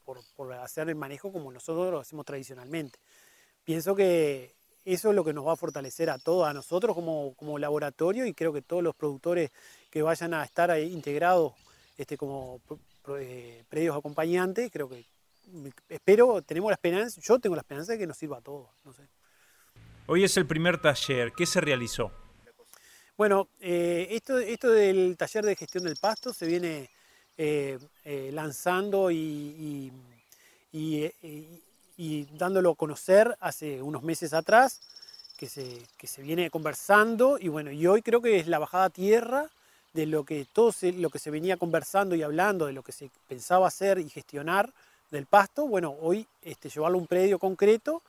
hacer 0.53 0.89
el 0.89 0.96
manejo 0.96 1.32
como 1.32 1.51
nosotros 1.51 1.91
lo 1.91 2.00
hacemos 2.00 2.25
tradicionalmente. 2.25 3.00
Pienso 3.63 3.96
que 3.96 4.56
eso 4.85 5.09
es 5.09 5.15
lo 5.15 5.23
que 5.23 5.33
nos 5.33 5.45
va 5.45 5.53
a 5.53 5.55
fortalecer 5.55 6.09
a 6.09 6.17
todos, 6.17 6.47
a 6.47 6.53
nosotros 6.53 6.95
como, 6.95 7.59
laboratorio 7.59 8.25
y 8.25 8.33
creo 8.33 8.53
que 8.53 8.61
todos 8.61 8.83
los 8.83 8.95
productores 8.95 9.51
que 9.89 10.01
vayan 10.01 10.33
a 10.33 10.43
estar 10.43 10.71
ahí 10.71 10.91
integrados 10.91 11.53
este, 11.97 12.17
como 12.17 12.61
eh, 13.19 13.63
predios 13.69 13.95
acompañantes, 13.95 14.71
creo 14.71 14.89
que 14.89 15.05
espero, 15.89 16.41
tenemos 16.41 16.69
la 16.69 16.75
esperanza, 16.75 17.19
yo 17.21 17.39
tengo 17.39 17.55
la 17.55 17.61
esperanza 17.61 17.93
de 17.93 18.00
que 18.00 18.07
nos 18.07 18.17
sirva 18.17 18.38
a 18.38 18.41
todos. 18.41 18.69
Hoy 20.07 20.23
es 20.23 20.35
el 20.38 20.45
primer 20.45 20.81
taller, 20.81 21.31
¿qué 21.33 21.45
se 21.45 21.61
realizó? 21.61 22.11
Bueno, 23.17 23.50
eh, 23.59 24.07
esto, 24.11 24.39
esto 24.39 24.71
del 24.71 25.15
taller 25.17 25.45
de 25.45 25.55
gestión 25.55 25.83
del 25.83 25.95
pasto 25.97 26.33
se 26.33 26.47
viene 26.47 26.89
eh, 27.38 27.77
eh, 28.03 28.31
lanzando 28.33 29.11
y, 29.11 29.91
dándolo 32.38 32.72
a 32.72 32.75
conocer 32.75 33.38
hace 33.39 33.81
unos 33.81 34.03
meses 34.03 34.34
atrás, 34.34 34.81
que 35.38 35.48
se, 35.48 35.81
se 36.03 36.22
viene 36.22 36.50
conversando 36.50 37.38
y 37.39 37.48
bueno, 37.48 37.72
y 37.72 37.88
hoy 37.88 38.01
creo 38.01 38.22
que 38.22 38.39
es 38.39 38.48
la 38.48 38.60
bajada 38.60 38.89
tierra 38.89 39.48
de 39.93 40.05
lo 40.05 40.24
que 40.24 40.46
todo 40.51 40.72
lo 40.98 41.10
que 41.10 41.20
se 41.20 41.31
venía 41.31 41.58
conversando 41.58 42.15
y 42.15 42.24
hablando, 42.24 42.65
de 42.65 42.74
lo 42.74 42.84
que 42.84 42.91
se 42.91 43.10
pensaba 43.27 43.67
hacer 43.67 43.98
y 44.00 44.10
gestionar 44.10 44.72
del 45.10 45.25
pasto, 45.25 45.67
bueno, 45.67 45.96
hoy 46.01 46.27
este, 46.41 46.70
llevarlo 46.70 46.98
a 46.98 47.01
un 47.01 47.08
predio 47.08 47.39
concreto, 47.39 48.01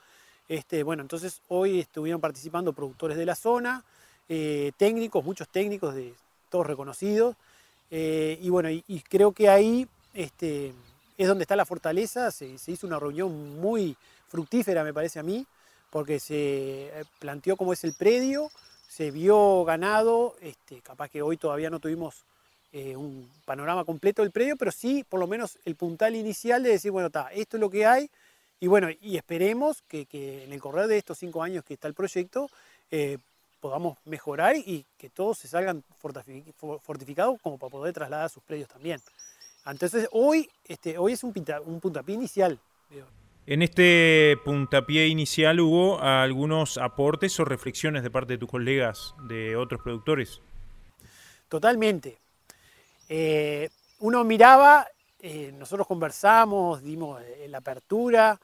este, 0.49 0.83
bueno, 0.83 1.03
entonces 1.03 1.41
hoy 1.49 1.81
estuvieron 1.81 2.21
participando 2.21 2.73
productores 2.73 3.17
de 3.17 3.27
la 3.27 3.35
zona, 3.35 3.83
eh, 4.29 4.73
técnicos, 4.77 5.25
muchos 5.25 5.49
técnicos, 5.49 5.95
de, 5.95 6.15
todos 6.53 6.67
reconocidos. 6.67 7.35
Eh, 7.91 8.39
y 8.41 8.51
bueno, 8.51 8.71
y, 8.71 9.01
creo 9.09 9.33
que 9.33 9.49
ahí 9.49 9.89
este, 10.15 10.73
es 11.23 11.29
donde 11.29 11.43
está 11.43 11.57
la 11.57 11.67
fortaleza. 11.67 12.31
Se, 12.31 12.57
hizo 12.67 12.87
una 12.87 12.99
reunión 12.99 13.61
muy 13.61 13.97
fructífera, 14.29 14.85
me 14.85 14.95
parece 14.95 15.19
a 15.19 15.23
mí, 15.23 15.47
porque 15.91 16.21
se 16.21 16.89
eh, 16.89 17.05
planteó 17.19 17.57
cómo 17.57 17.73
es 17.73 17.85
el 17.85 17.95
predio, 17.95 18.51
se 18.89 19.11
vio 19.11 19.65
ganado, 19.65 20.37
este, 20.41 20.81
capaz 20.81 21.09
que 21.09 21.23
hoy 21.23 21.37
todavía 21.37 21.71
no 21.71 21.81
tuvimos 21.81 22.25
un 22.75 23.31
panorama 23.45 23.85
completo 23.85 24.23
del 24.23 24.31
predio, 24.31 24.57
pero 24.57 24.73
sí 24.73 25.05
por 25.07 25.21
lo 25.21 25.27
menos 25.27 25.59
el 25.67 25.77
puntal 25.77 26.17
inicial 26.17 26.63
de 26.63 26.71
decir, 26.71 26.91
bueno, 26.91 27.09
está, 27.09 27.29
esto 27.31 27.59
es 27.59 27.61
lo 27.61 27.69
que 27.69 27.85
hay, 27.85 28.09
y 28.61 28.67
bueno, 28.67 28.89
y 29.03 29.19
esperemos 29.19 29.83
que, 29.83 30.07
en 30.11 30.55
el 30.55 30.59
correr 30.59 30.87
de 30.87 30.97
estos 30.97 31.19
cinco 31.19 31.43
años 31.43 31.67
que 31.67 31.75
está 31.75 31.87
el 31.87 31.93
proyecto, 31.93 32.49
podamos 33.63 33.97
mejorar 34.05 34.57
y 34.57 34.85
que 34.99 35.09
todos 35.09 35.39
se 35.39 35.47
salgan 35.47 35.85
fortificados 36.83 37.41
como 37.41 37.59
para 37.59 37.71
poder 37.71 37.95
trasladar 37.95 38.29
sus 38.29 38.43
predios 38.43 38.69
también. 38.69 39.01
Entonces 39.67 40.09
hoy, 40.13 40.51
este, 40.65 40.99
hoy 40.99 41.13
es 41.13 41.25
un, 41.25 41.33
un 41.67 41.81
puntapié 41.81 42.15
inicial. 42.15 42.59
En 43.45 43.63
este 43.63 44.37
puntapié 44.45 45.09
inicial 45.09 45.59
hubo 45.59 46.01
algunos 46.01 46.79
aportes 46.79 47.41
o 47.41 47.45
reflexiones 47.45 48.05
de 48.05 48.11
parte 48.11 48.35
de 48.35 48.39
tus 48.39 48.49
colegas 48.49 49.15
de 49.25 49.57
otros 49.57 49.81
productores. 49.83 50.41
Totalmente. 51.49 52.19
Eh, 53.09 53.69
uno 53.99 54.23
miraba, 54.23 54.87
eh, 55.19 55.53
nosotros 55.59 55.87
conversamos, 55.89 56.83
dimos 56.83 57.21
eh, 57.21 57.47
la 57.49 57.59
apertura, 57.59 58.41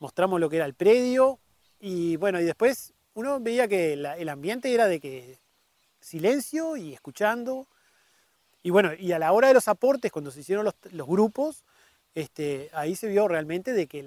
mostramos 0.00 0.40
lo 0.40 0.50
que 0.50 0.56
era 0.56 0.66
el 0.66 0.74
predio 0.74 1.38
y 1.78 2.16
bueno, 2.16 2.40
y 2.40 2.44
después 2.44 2.92
uno 3.14 3.38
veía 3.38 3.68
que 3.68 3.92
el 3.92 4.28
ambiente 4.28 4.74
era 4.74 4.86
de 4.86 4.98
que 4.98 5.38
silencio 6.00 6.76
y 6.76 6.92
escuchando. 6.92 7.68
Y 8.62 8.70
bueno, 8.70 8.90
y 8.94 9.12
a 9.12 9.18
la 9.18 9.32
hora 9.32 9.48
de 9.48 9.54
los 9.54 9.68
aportes, 9.68 10.12
cuando 10.12 10.30
se 10.30 10.40
hicieron 10.40 10.64
los, 10.64 11.06
grupos, 11.06 11.64
este, 12.14 12.70
ahí 12.72 12.94
se 12.94 13.08
vio 13.08 13.26
realmente 13.26 13.72
de 13.72 13.86
que 13.86 14.06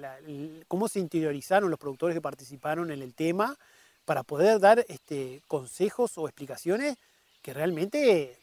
cómo 0.68 0.88
se 0.88 1.00
interiorizaron 1.00 1.70
los 1.70 1.78
productores 1.78 2.14
que 2.14 2.22
participaron 2.22 2.90
en 2.90 3.02
el 3.02 3.14
tema 3.14 3.56
para 4.04 4.22
poder 4.22 4.60
dar 4.60 4.84
este, 4.88 5.42
consejos 5.46 6.16
o 6.16 6.26
explicaciones 6.26 6.96
que 7.42 7.52
realmente 7.52 8.38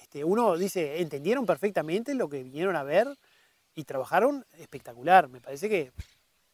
este, 0.00 0.24
uno 0.24 0.56
dice, 0.56 1.00
entendieron 1.00 1.44
perfectamente 1.46 2.14
lo 2.14 2.28
que 2.28 2.42
vinieron 2.42 2.76
a 2.76 2.82
ver 2.82 3.08
y 3.74 3.84
trabajaron 3.84 4.44
espectacular. 4.58 5.28
Me 5.28 5.40
parece 5.40 5.68
que 5.68 5.92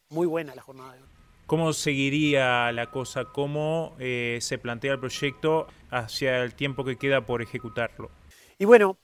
muy 0.09 0.27
buena 0.27 0.53
la 0.53 0.61
jornada 0.61 0.93
de 0.93 1.01
hoy. 1.01 1.07
¿Cómo 1.45 1.71
seguiría 1.71 2.71
la 2.73 2.91
cosa? 2.91 3.25
¿Cómo 3.25 3.95
eh, 3.99 4.39
se 4.41 4.57
plantea 4.57 4.93
el 4.93 4.99
proyecto 4.99 5.67
hacia 5.89 6.43
el 6.43 6.53
tiempo 6.55 6.83
que 6.83 6.97
queda 6.97 7.25
por 7.25 7.41
ejecutarlo? 7.41 8.11
Y 8.59 8.65
bueno, 8.65 8.97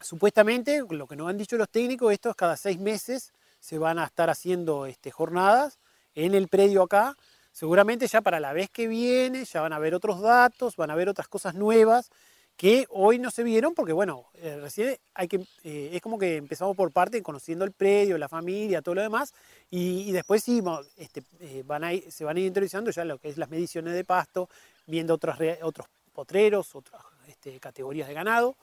supuestamente, 0.00 0.82
lo 0.88 1.06
que 1.06 1.16
nos 1.16 1.28
han 1.28 1.38
dicho 1.38 1.56
los 1.56 1.68
técnicos, 1.68 2.12
estos 2.12 2.34
cada 2.34 2.56
seis 2.56 2.78
meses 2.78 3.32
se 3.60 3.78
van 3.78 3.98
a 3.98 4.04
estar 4.04 4.28
haciendo 4.28 4.86
este, 4.86 5.10
jornadas 5.10 5.78
en 6.14 6.34
el 6.34 6.48
predio 6.48 6.82
acá. 6.82 7.16
Seguramente 7.52 8.06
ya 8.06 8.22
para 8.22 8.40
la 8.40 8.52
vez 8.52 8.70
que 8.70 8.88
viene 8.88 9.44
ya 9.44 9.60
van 9.60 9.72
a 9.72 9.78
ver 9.78 9.94
otros 9.94 10.20
datos, 10.20 10.76
van 10.76 10.90
a 10.90 10.94
ver 10.94 11.08
otras 11.08 11.28
cosas 11.28 11.54
nuevas 11.54 12.10
que 12.56 12.86
hoy 12.90 13.18
no 13.18 13.30
se 13.30 13.42
vieron 13.42 13.74
porque, 13.74 13.92
bueno, 13.92 14.26
eh, 14.34 14.58
recién 14.60 14.96
hay 15.14 15.28
que, 15.28 15.44
eh, 15.64 15.90
es 15.92 16.00
como 16.00 16.18
que 16.18 16.36
empezamos 16.36 16.76
por 16.76 16.92
parte 16.92 17.22
conociendo 17.22 17.64
el 17.64 17.72
predio, 17.72 18.18
la 18.18 18.28
familia, 18.28 18.82
todo 18.82 18.94
lo 18.96 19.02
demás, 19.02 19.32
y, 19.70 20.12
después 20.12 20.44
sí, 20.44 20.62
este, 20.96 21.22
eh, 21.40 21.62
van 21.66 21.84
a 21.84 21.90
se 22.10 22.24
van 22.24 22.36
a 22.36 22.40
ir 22.40 22.46
introduciendo 22.46 22.90
ya 22.90 23.04
lo 23.04 23.18
que 23.18 23.28
es 23.30 23.38
las 23.38 23.48
mediciones 23.48 23.94
de 23.94 24.04
pasto, 24.04 24.48
viendo 24.86 25.14
otros, 25.14 25.36
otros 25.62 25.88
potreros, 26.12 26.74
otras 26.74 27.02
este, 27.28 27.58
categorías 27.58 28.08
de 28.08 28.14
ganado, 28.14 28.56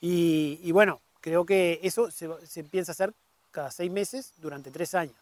y, 0.00 0.70
bueno, 0.72 1.00
creo 1.20 1.44
que 1.44 1.80
eso 1.82 2.10
se, 2.10 2.28
se 2.46 2.60
empieza 2.60 2.92
a 2.92 2.94
hacer 2.94 3.14
cada 3.50 3.70
seis 3.70 3.90
meses 3.90 4.32
durante 4.38 4.70
tres 4.70 4.94
años. 4.94 5.16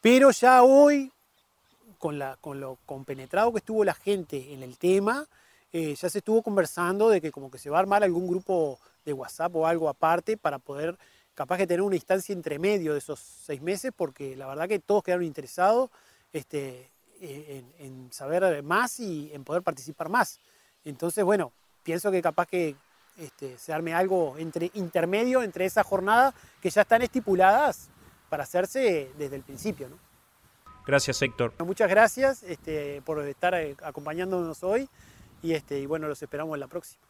Pero 0.00 0.30
ya 0.30 0.62
hoy, 0.62 1.12
con, 1.98 2.18
lo 2.18 2.78
compenetrado 2.86 3.52
que 3.52 3.58
estuvo 3.58 3.84
la 3.84 3.94
gente 3.94 4.52
en 4.52 4.62
el 4.62 4.78
tema, 4.78 5.26
eh, 5.72 5.94
ya 5.94 6.08
se 6.08 6.18
estuvo 6.18 6.42
conversando 6.42 7.10
de 7.10 7.20
que 7.20 7.30
como 7.30 7.50
que 7.50 7.58
se 7.58 7.70
va 7.70 7.76
a 7.76 7.80
armar 7.80 8.02
algún 8.02 8.26
grupo 8.26 8.78
de 9.04 9.12
WhatsApp 9.12 9.54
o 9.54 9.66
algo 9.66 9.88
aparte 9.88 10.36
para 10.36 10.58
poder 10.58 10.96
capaz 11.34 11.58
de 11.58 11.66
tener 11.66 11.82
una 11.82 11.96
instancia 11.96 12.32
entre 12.32 12.58
medio 12.58 12.92
de 12.92 12.98
esos 12.98 13.20
seis 13.20 13.62
meses, 13.62 13.92
porque 13.94 14.36
la 14.36 14.46
verdad 14.46 14.68
que 14.68 14.78
todos 14.78 15.02
quedaron 15.02 15.24
interesados 15.24 15.90
este, 16.32 16.90
en, 17.20 18.08
saber 18.12 18.62
más 18.62 19.00
y 19.00 19.30
en 19.32 19.44
poder 19.44 19.62
participar 19.62 20.08
más. 20.08 20.40
Entonces, 20.84 21.24
bueno, 21.24 21.52
pienso 21.82 22.10
que 22.10 22.22
capaz 22.22 22.46
que 22.46 22.74
este, 23.20 23.58
se 23.58 23.72
arme 23.72 23.94
algo 23.94 24.36
entre 24.38 24.70
intermedio 24.74 25.42
entre 25.42 25.66
esas 25.66 25.86
jornadas 25.86 26.34
que 26.60 26.70
ya 26.70 26.82
están 26.82 27.02
estipuladas 27.02 27.88
para 28.28 28.44
hacerse 28.44 29.10
desde 29.18 29.36
el 29.36 29.42
principio. 29.42 29.88
¿no? 29.88 29.96
Gracias, 30.86 31.20
Héctor. 31.22 31.52
Muchas 31.64 31.88
gracias 31.88 32.42
este, 32.42 33.02
por 33.02 33.20
estar 33.26 33.54
eh, 33.54 33.76
acompañándonos 33.82 34.62
hoy 34.64 34.88
y, 35.42 35.52
este, 35.52 35.78
y 35.78 35.86
bueno, 35.86 36.08
los 36.08 36.22
esperamos 36.22 36.54
en 36.54 36.60
la 36.60 36.66
próxima. 36.66 37.00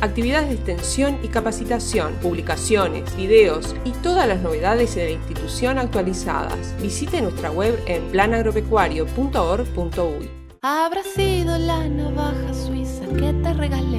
Actividades 0.00 0.48
de 0.48 0.54
extensión 0.54 1.18
y 1.22 1.28
capacitación, 1.28 2.14
publicaciones, 2.22 3.14
videos 3.16 3.76
y 3.84 3.90
todas 3.90 4.26
las 4.28 4.40
novedades 4.40 4.94
de 4.94 5.04
la 5.04 5.10
institución 5.10 5.76
actualizadas. 5.78 6.74
Visite 6.80 7.20
nuestra 7.22 7.50
web 7.50 7.78
en 7.86 8.04
planagropecuario.org.uy. 8.10 10.30
Habrá 10.62 11.02
sido 11.02 11.58
la 11.58 11.88
navaja 11.88 12.54
suiza 12.54 13.04
que 13.16 13.32
te 13.32 13.52
regalé. 13.54 13.98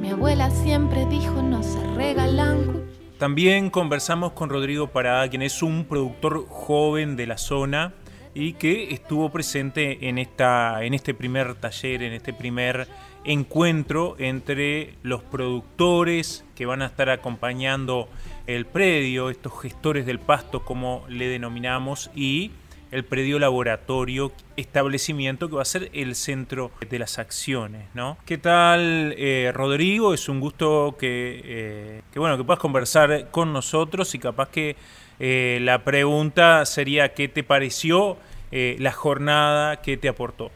Mi 0.00 0.08
abuela 0.10 0.50
siempre 0.50 1.04
dijo 1.06 1.42
no 1.42 1.62
se 1.62 1.78
regalan. 1.94 2.82
También 3.18 3.68
conversamos 3.70 4.32
con 4.32 4.50
Rodrigo 4.50 4.88
Parada, 4.88 5.28
quien 5.28 5.42
es 5.42 5.62
un 5.62 5.84
productor 5.84 6.46
joven 6.48 7.14
de 7.16 7.26
la 7.26 7.38
zona 7.38 7.94
y 8.34 8.54
que 8.54 8.92
estuvo 8.92 9.30
presente 9.30 10.08
en, 10.08 10.18
esta, 10.18 10.82
en 10.84 10.94
este 10.94 11.14
primer 11.14 11.54
taller, 11.54 12.02
en 12.02 12.14
este 12.14 12.32
primer 12.32 12.88
encuentro 13.24 14.16
entre 14.18 14.94
los 15.02 15.22
productores 15.22 16.44
que 16.54 16.66
van 16.66 16.82
a 16.82 16.86
estar 16.86 17.10
acompañando 17.10 18.08
el 18.46 18.66
predio, 18.66 19.30
estos 19.30 19.60
gestores 19.60 20.06
del 20.06 20.18
pasto 20.18 20.64
como 20.64 21.04
le 21.08 21.28
denominamos, 21.28 22.10
y 22.14 22.50
el 22.92 23.04
predio 23.04 23.38
laboratorio, 23.38 24.32
establecimiento 24.56 25.48
que 25.48 25.56
va 25.56 25.62
a 25.62 25.64
ser 25.64 25.90
el 25.94 26.14
centro 26.14 26.70
de 26.88 26.98
las 26.98 27.18
acciones, 27.18 27.88
¿no? 27.94 28.18
¿Qué 28.26 28.36
tal, 28.36 29.14
eh, 29.16 29.50
Rodrigo? 29.52 30.12
Es 30.12 30.28
un 30.28 30.40
gusto 30.40 30.96
eh, 31.00 32.02
que, 32.12 32.18
bueno, 32.18 32.36
que 32.36 32.44
puedas 32.44 32.60
conversar 32.60 33.30
con 33.30 33.52
nosotros 33.52 34.14
y 34.14 34.18
capaz 34.18 34.50
que 34.50 34.76
eh, 35.18 35.58
la 35.62 35.84
pregunta 35.84 36.66
sería 36.66 37.14
¿qué 37.14 37.28
te 37.28 37.42
pareció 37.42 38.18
la 38.52 38.92
jornada? 38.92 39.80
¿Qué 39.80 39.96
te 39.96 40.10
aportó? 40.10 40.50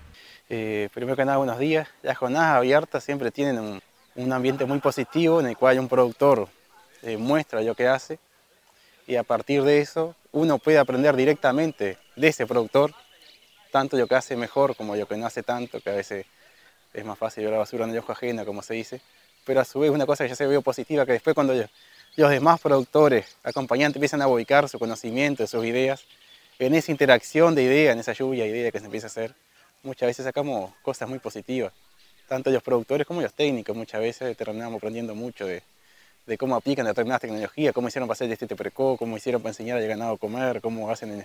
Eh, 0.49 0.89
primero 0.95 1.17
que 1.17 1.25
nada, 1.25 1.39
buenos 1.39 1.59
días. 1.59 1.89
Las 2.03 2.17
jornadas 2.19 2.57
abiertas 2.57 3.03
siempre 3.03 3.33
tienen 3.33 3.81
un, 4.15 4.33
ambiente 4.33 4.65
muy 4.65 4.79
positivo 4.79 5.41
en 5.41 5.47
el 5.47 5.57
cual 5.57 5.81
un 5.81 5.89
productor 5.89 6.49
eh, 7.03 7.17
muestra 7.17 7.61
lo 7.63 7.75
que 7.75 7.89
hace 7.89 8.21
y 9.09 9.17
a 9.17 9.25
partir 9.25 9.63
de 9.65 9.81
eso 9.81 10.15
uno 10.31 10.59
puede 10.59 10.79
aprender 10.79 11.17
directamente 11.17 11.99
de 12.15 12.29
ese 12.29 12.47
productor, 12.47 12.95
tanto 13.73 13.97
lo 13.97 14.07
que 14.07 14.15
hace 14.15 14.37
mejor 14.37 14.77
como 14.77 14.95
lo 14.95 15.07
que 15.07 15.17
no 15.17 15.27
hace 15.27 15.43
tanto, 15.43 15.81
que 15.81 15.91
a 15.91 15.95
veces 15.95 16.27
es 16.95 17.05
más 17.05 17.19
fácil 17.19 17.43
ver 17.45 17.53
la 17.53 17.59
basura 17.59 17.85
en 17.85 17.91
el 17.91 17.99
ojo 17.99 18.13
ajeno, 18.13 18.45
como 18.45 18.63
se 18.63 18.75
dice. 18.75 19.01
Pero 19.45 19.61
a 19.61 19.65
su 19.65 19.81
vez 19.81 19.91
una 19.91 20.07
cosa 20.07 20.25
que 20.25 20.29
ya 20.31 20.37
se 20.37 20.47
ve 20.47 20.61
positiva, 20.61 21.05
que 21.05 21.13
después 21.13 21.35
cuando 21.35 21.55
los 22.17 22.31
demás 22.31 22.61
productores, 22.61 23.37
acompañantes, 23.43 23.97
empiezan 23.97 24.23
a 24.23 24.29
ubicar 24.29 24.69
su 24.69 24.79
conocimiento, 24.79 25.45
sus 25.47 25.65
ideas, 25.65 26.05
en 26.61 26.75
esa 26.75 26.93
interacción 26.93 27.55
de 27.55 27.65
ideas, 27.65 27.93
en 27.93 27.99
esa 27.99 28.13
lluvia 28.13 28.45
de 28.45 28.51
ideas 28.51 28.73
que 28.73 28.79
se 28.79 28.87
empieza 28.87 29.09
a 29.09 29.11
hacer, 29.11 29.35
muchas 29.87 30.09
veces 30.09 30.25
sacamos 30.25 30.75
cosas 30.83 31.09
muy 31.09 31.19
positivas, 31.19 31.73
tanto 32.29 32.51
los 32.51 32.63
productores 32.63 33.07
como 33.07 33.23
los 33.23 33.33
técnicos, 33.33 33.75
muchas 33.75 34.01
veces 34.01 34.37
terminamos 34.37 34.79
aprendiendo 34.79 35.15
mucho 35.15 35.47
de, 35.47 35.63
cómo 36.39 36.57
aplican 36.57 36.85
determinadas 36.85 37.23
tecnologías, 37.23 37.73
cómo 37.73 37.89
hicieron 37.89 38.09
para 38.09 38.15
hacer 38.15 38.25
el 38.27 38.31
destete 38.31 38.57
precoz, 38.57 38.99
cómo 38.99 39.17
hicieron 39.17 39.41
para 39.41 39.51
enseñar 39.51 39.79
al 39.79 39.87
ganado 39.87 40.15
a 40.15 40.19
comer, 40.19 40.61
cómo 40.61 40.91
hacen 40.91 41.25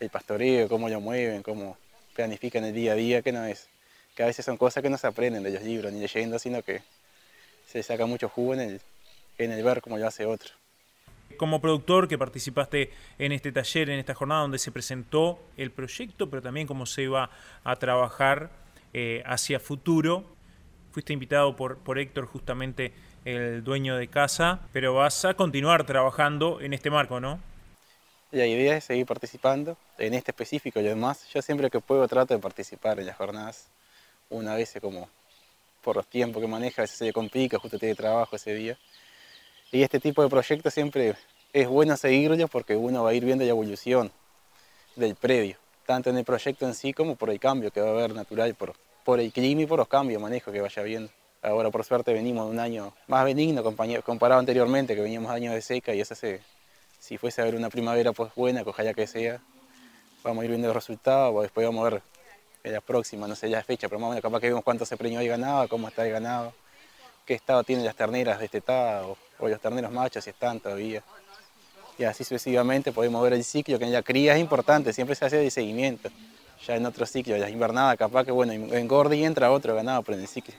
el, 0.00 0.10
pastoreo, 0.10 0.68
cómo 0.68 0.88
lo 0.88 1.00
mueven, 1.00 1.42
cómo 1.42 1.76
planifican 2.14 2.64
el 2.64 2.72
día 2.72 2.92
a 2.92 2.94
día, 2.94 3.22
que 3.22 3.30
no 3.30 3.44
es, 3.44 3.68
que 4.16 4.22
a 4.22 4.26
veces 4.26 4.44
son 4.44 4.56
cosas 4.56 4.82
que 4.82 4.88
no 4.88 4.96
se 4.96 5.06
aprenden 5.06 5.42
de 5.42 5.50
los 5.50 5.62
libros 5.62 5.92
ni 5.92 6.00
leyendo, 6.00 6.38
sino 6.38 6.62
que 6.62 6.82
se 7.66 7.82
saca 7.82 8.06
mucho 8.06 8.28
jugo 8.28 8.54
en 8.54 8.60
el, 8.60 8.80
en 9.36 9.52
el 9.52 9.62
ver 9.62 9.82
cómo 9.82 9.98
lo 9.98 10.06
hace 10.06 10.24
otro 10.24 10.54
como 11.38 11.62
productor 11.62 12.06
que 12.08 12.18
participaste 12.18 12.90
en 13.18 13.32
este 13.32 13.50
taller, 13.52 13.88
en 13.88 13.98
esta 13.98 14.14
jornada 14.14 14.42
donde 14.42 14.58
se 14.58 14.70
presentó 14.70 15.38
el 15.56 15.70
proyecto, 15.70 16.28
pero 16.28 16.42
también 16.42 16.66
cómo 16.66 16.84
se 16.84 17.04
iba 17.04 17.30
a 17.64 17.76
trabajar 17.76 18.50
eh, 18.92 19.22
hacia 19.24 19.58
futuro. 19.58 20.24
Fuiste 20.90 21.14
invitado 21.14 21.56
por, 21.56 21.78
por 21.78 21.98
Héctor, 21.98 22.26
justamente 22.26 22.92
el 23.24 23.64
dueño 23.64 23.96
de 23.96 24.08
casa, 24.08 24.60
pero 24.72 24.94
vas 24.94 25.24
a 25.24 25.34
continuar 25.34 25.84
trabajando 25.84 26.60
en 26.60 26.74
este 26.74 26.90
marco, 26.90 27.20
¿no? 27.20 27.40
La 28.30 28.46
idea 28.46 28.76
es 28.76 28.84
seguir 28.84 29.06
participando 29.06 29.78
en 29.96 30.12
este 30.12 30.32
específico 30.32 30.80
y 30.80 30.86
además 30.86 31.26
yo 31.32 31.40
siempre 31.40 31.70
que 31.70 31.80
puedo 31.80 32.06
trato 32.08 32.34
de 32.34 32.40
participar 32.40 33.00
en 33.00 33.06
las 33.06 33.16
jornadas. 33.16 33.68
Una 34.28 34.54
vez 34.54 34.74
como 34.82 35.08
por 35.82 35.96
los 35.96 36.06
tiempos 36.06 36.42
que 36.42 36.48
maneja, 36.48 36.82
a 36.82 36.84
veces 36.84 36.98
se 36.98 37.12
complica, 37.12 37.58
justo 37.58 37.78
tiene 37.78 37.94
trabajo 37.94 38.36
ese 38.36 38.52
día. 38.54 38.78
Y 39.72 39.82
este 39.82 40.00
tipo 40.00 40.22
de 40.22 40.28
proyectos 40.28 40.74
siempre 40.74 41.16
es 41.52 41.68
bueno 41.68 41.96
seguirlos 41.96 42.50
porque 42.50 42.76
uno 42.76 43.04
va 43.04 43.10
a 43.10 43.14
ir 43.14 43.24
viendo 43.24 43.44
la 43.44 43.50
evolución 43.50 44.12
del 44.96 45.14
predio, 45.14 45.56
tanto 45.86 46.10
en 46.10 46.18
el 46.18 46.24
proyecto 46.24 46.66
en 46.66 46.74
sí 46.74 46.92
como 46.92 47.16
por 47.16 47.30
el 47.30 47.40
cambio 47.40 47.70
que 47.70 47.80
va 47.80 47.88
a 47.88 47.92
haber 47.92 48.14
natural, 48.14 48.54
por, 48.54 48.74
por 49.04 49.20
el 49.20 49.32
clima 49.32 49.62
y 49.62 49.66
por 49.66 49.78
los 49.78 49.88
cambios 49.88 50.20
manejo 50.20 50.52
que 50.52 50.60
vaya 50.60 50.82
viendo. 50.82 51.10
Ahora 51.40 51.70
por 51.70 51.84
suerte 51.84 52.12
venimos 52.12 52.46
de 52.46 52.50
un 52.50 52.60
año 52.60 52.92
más 53.06 53.24
benigno 53.24 53.62
comparado 53.62 54.40
anteriormente, 54.40 54.94
que 54.94 55.00
veníamos 55.00 55.30
años 55.30 55.54
de 55.54 55.62
seca 55.62 55.94
y 55.94 56.00
eso 56.00 56.14
se, 56.14 56.40
si 56.98 57.16
fuese 57.16 57.40
a 57.40 57.44
haber 57.44 57.54
una 57.54 57.70
primavera 57.70 58.12
pues 58.12 58.34
buena, 58.34 58.64
que 58.64 58.94
que 58.94 59.06
sea, 59.06 59.40
vamos 60.24 60.42
a 60.42 60.44
ir 60.44 60.50
viendo 60.50 60.66
los 60.66 60.76
resultados, 60.76 61.42
después 61.42 61.66
vamos 61.66 61.86
a 61.86 61.90
ver 61.90 62.02
en 62.64 62.72
la 62.72 62.80
próxima, 62.80 63.28
no 63.28 63.36
sé 63.36 63.48
ya 63.48 63.62
fecha, 63.62 63.88
pero 63.88 64.00
más 64.00 64.08
o 64.08 64.10
menos 64.10 64.22
capaz 64.22 64.40
que 64.40 64.48
vemos 64.48 64.64
cuánto 64.64 64.84
se 64.84 64.96
preñó 64.96 65.20
el 65.20 65.28
ganado, 65.28 65.68
cómo 65.68 65.88
está 65.88 66.04
el 66.04 66.12
ganado, 66.12 66.52
qué 67.24 67.34
estado 67.34 67.62
tienen 67.62 67.84
las 67.84 67.94
terneras 67.94 68.40
destetadas 68.40 69.04
o, 69.04 69.16
o 69.38 69.48
los 69.48 69.60
terneros 69.60 69.92
machos 69.92 70.24
si 70.24 70.30
están 70.30 70.58
todavía. 70.58 71.02
Y 71.98 72.04
así 72.04 72.22
sucesivamente 72.22 72.92
podemos 72.92 73.22
ver 73.22 73.32
el 73.32 73.42
ciclo, 73.42 73.78
que 73.78 73.84
en 73.84 73.92
la 73.92 74.02
cría 74.02 74.34
es 74.34 74.40
importante, 74.40 74.92
siempre 74.92 75.16
se 75.16 75.24
hace 75.24 75.36
de 75.38 75.50
seguimiento. 75.50 76.08
Ya 76.66 76.76
en 76.76 76.86
otro 76.86 77.04
ciclo, 77.06 77.36
ya 77.36 77.50
invernada, 77.50 77.96
capaz 77.96 78.24
que 78.24 78.30
bueno, 78.30 78.52
engorde 78.52 79.16
y 79.16 79.24
entra 79.24 79.50
otro 79.50 79.74
ganado, 79.74 80.02
pero 80.02 80.16
en 80.16 80.22
el 80.22 80.28
ciclo, 80.28 80.54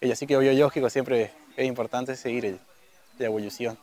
el 0.00 0.16
ciclo 0.16 0.38
biológico 0.38 0.88
siempre 0.88 1.30
es 1.56 1.66
importante 1.66 2.16
seguir 2.16 2.58
la 3.18 3.26
evolución. 3.26 3.78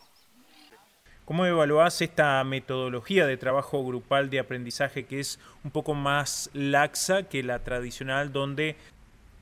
¿Cómo 1.25 1.45
evaluás 1.45 2.01
esta 2.01 2.43
metodología 2.43 3.25
de 3.25 3.35
trabajo 3.37 3.83
grupal 3.83 4.29
de 4.29 4.39
aprendizaje 4.39 5.05
que 5.05 5.19
es 5.19 5.39
un 5.63 5.71
poco 5.71 5.95
más 5.95 6.51
laxa 6.53 7.23
que 7.23 7.41
la 7.41 7.59
tradicional, 7.59 8.31
donde, 8.31 8.75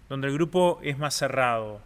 donde 0.08 0.28
el 0.28 0.34
grupo 0.34 0.80
es 0.82 0.98
más 0.98 1.14
cerrado? 1.14 1.82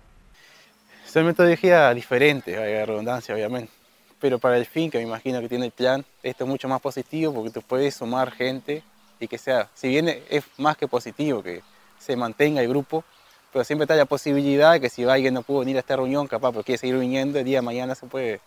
Es 1.04 1.16
una 1.16 1.26
metodología 1.26 1.92
diferente, 1.96 2.58
hay 2.58 2.86
redundancia 2.86 3.34
obviamente, 3.34 3.72
pero 4.19 4.39
para 4.39 4.58
el 4.58 4.65
fin 4.65 4.89
que 4.89 4.97
me 4.97 5.03
imagino 5.03 5.39
que 5.41 5.49
tiene 5.49 5.65
el 5.65 5.71
plan, 5.71 6.06
esto 6.23 6.43
es 6.43 6.49
mucho 6.49 6.67
más 6.67 6.82
positivo 6.82 7.34
porque 7.34 7.51
tú 7.51 7.62
puedes 7.62 7.95
sumar 7.95 8.32
gente 8.32 8.84
y 9.19 9.27
que 9.27 9.38
sea, 9.38 9.69
si 9.73 9.89
bien 9.89 10.08
es 10.30 10.43
más 10.58 10.77
que 10.77 10.88
positivo 10.88 11.43
que 11.43 11.62
se 11.99 12.15
mantenga 12.15 12.62
el 12.62 12.69
grupo, 12.69 13.03
pero 13.51 13.63
siempre 13.63 13.86
está 13.86 13.95
la 13.95 14.06
posibilidad 14.06 14.73
de 14.73 14.82
que 14.82 14.89
si 14.89 15.03
alguien 15.03 15.34
no 15.34 15.41
pudo 15.41 15.60
venir 15.60 15.77
a 15.77 15.80
esta 15.80 15.95
reunión, 15.95 16.27
capaz 16.27 16.51
porque 16.51 16.65
quiere 16.67 16.77
seguir 16.80 16.97
viniendo, 16.97 17.39
el 17.39 17.45
día 17.45 17.60
de 17.60 17.62
mañana 17.62 17.95
se 17.95 18.06
puede, 18.06 18.39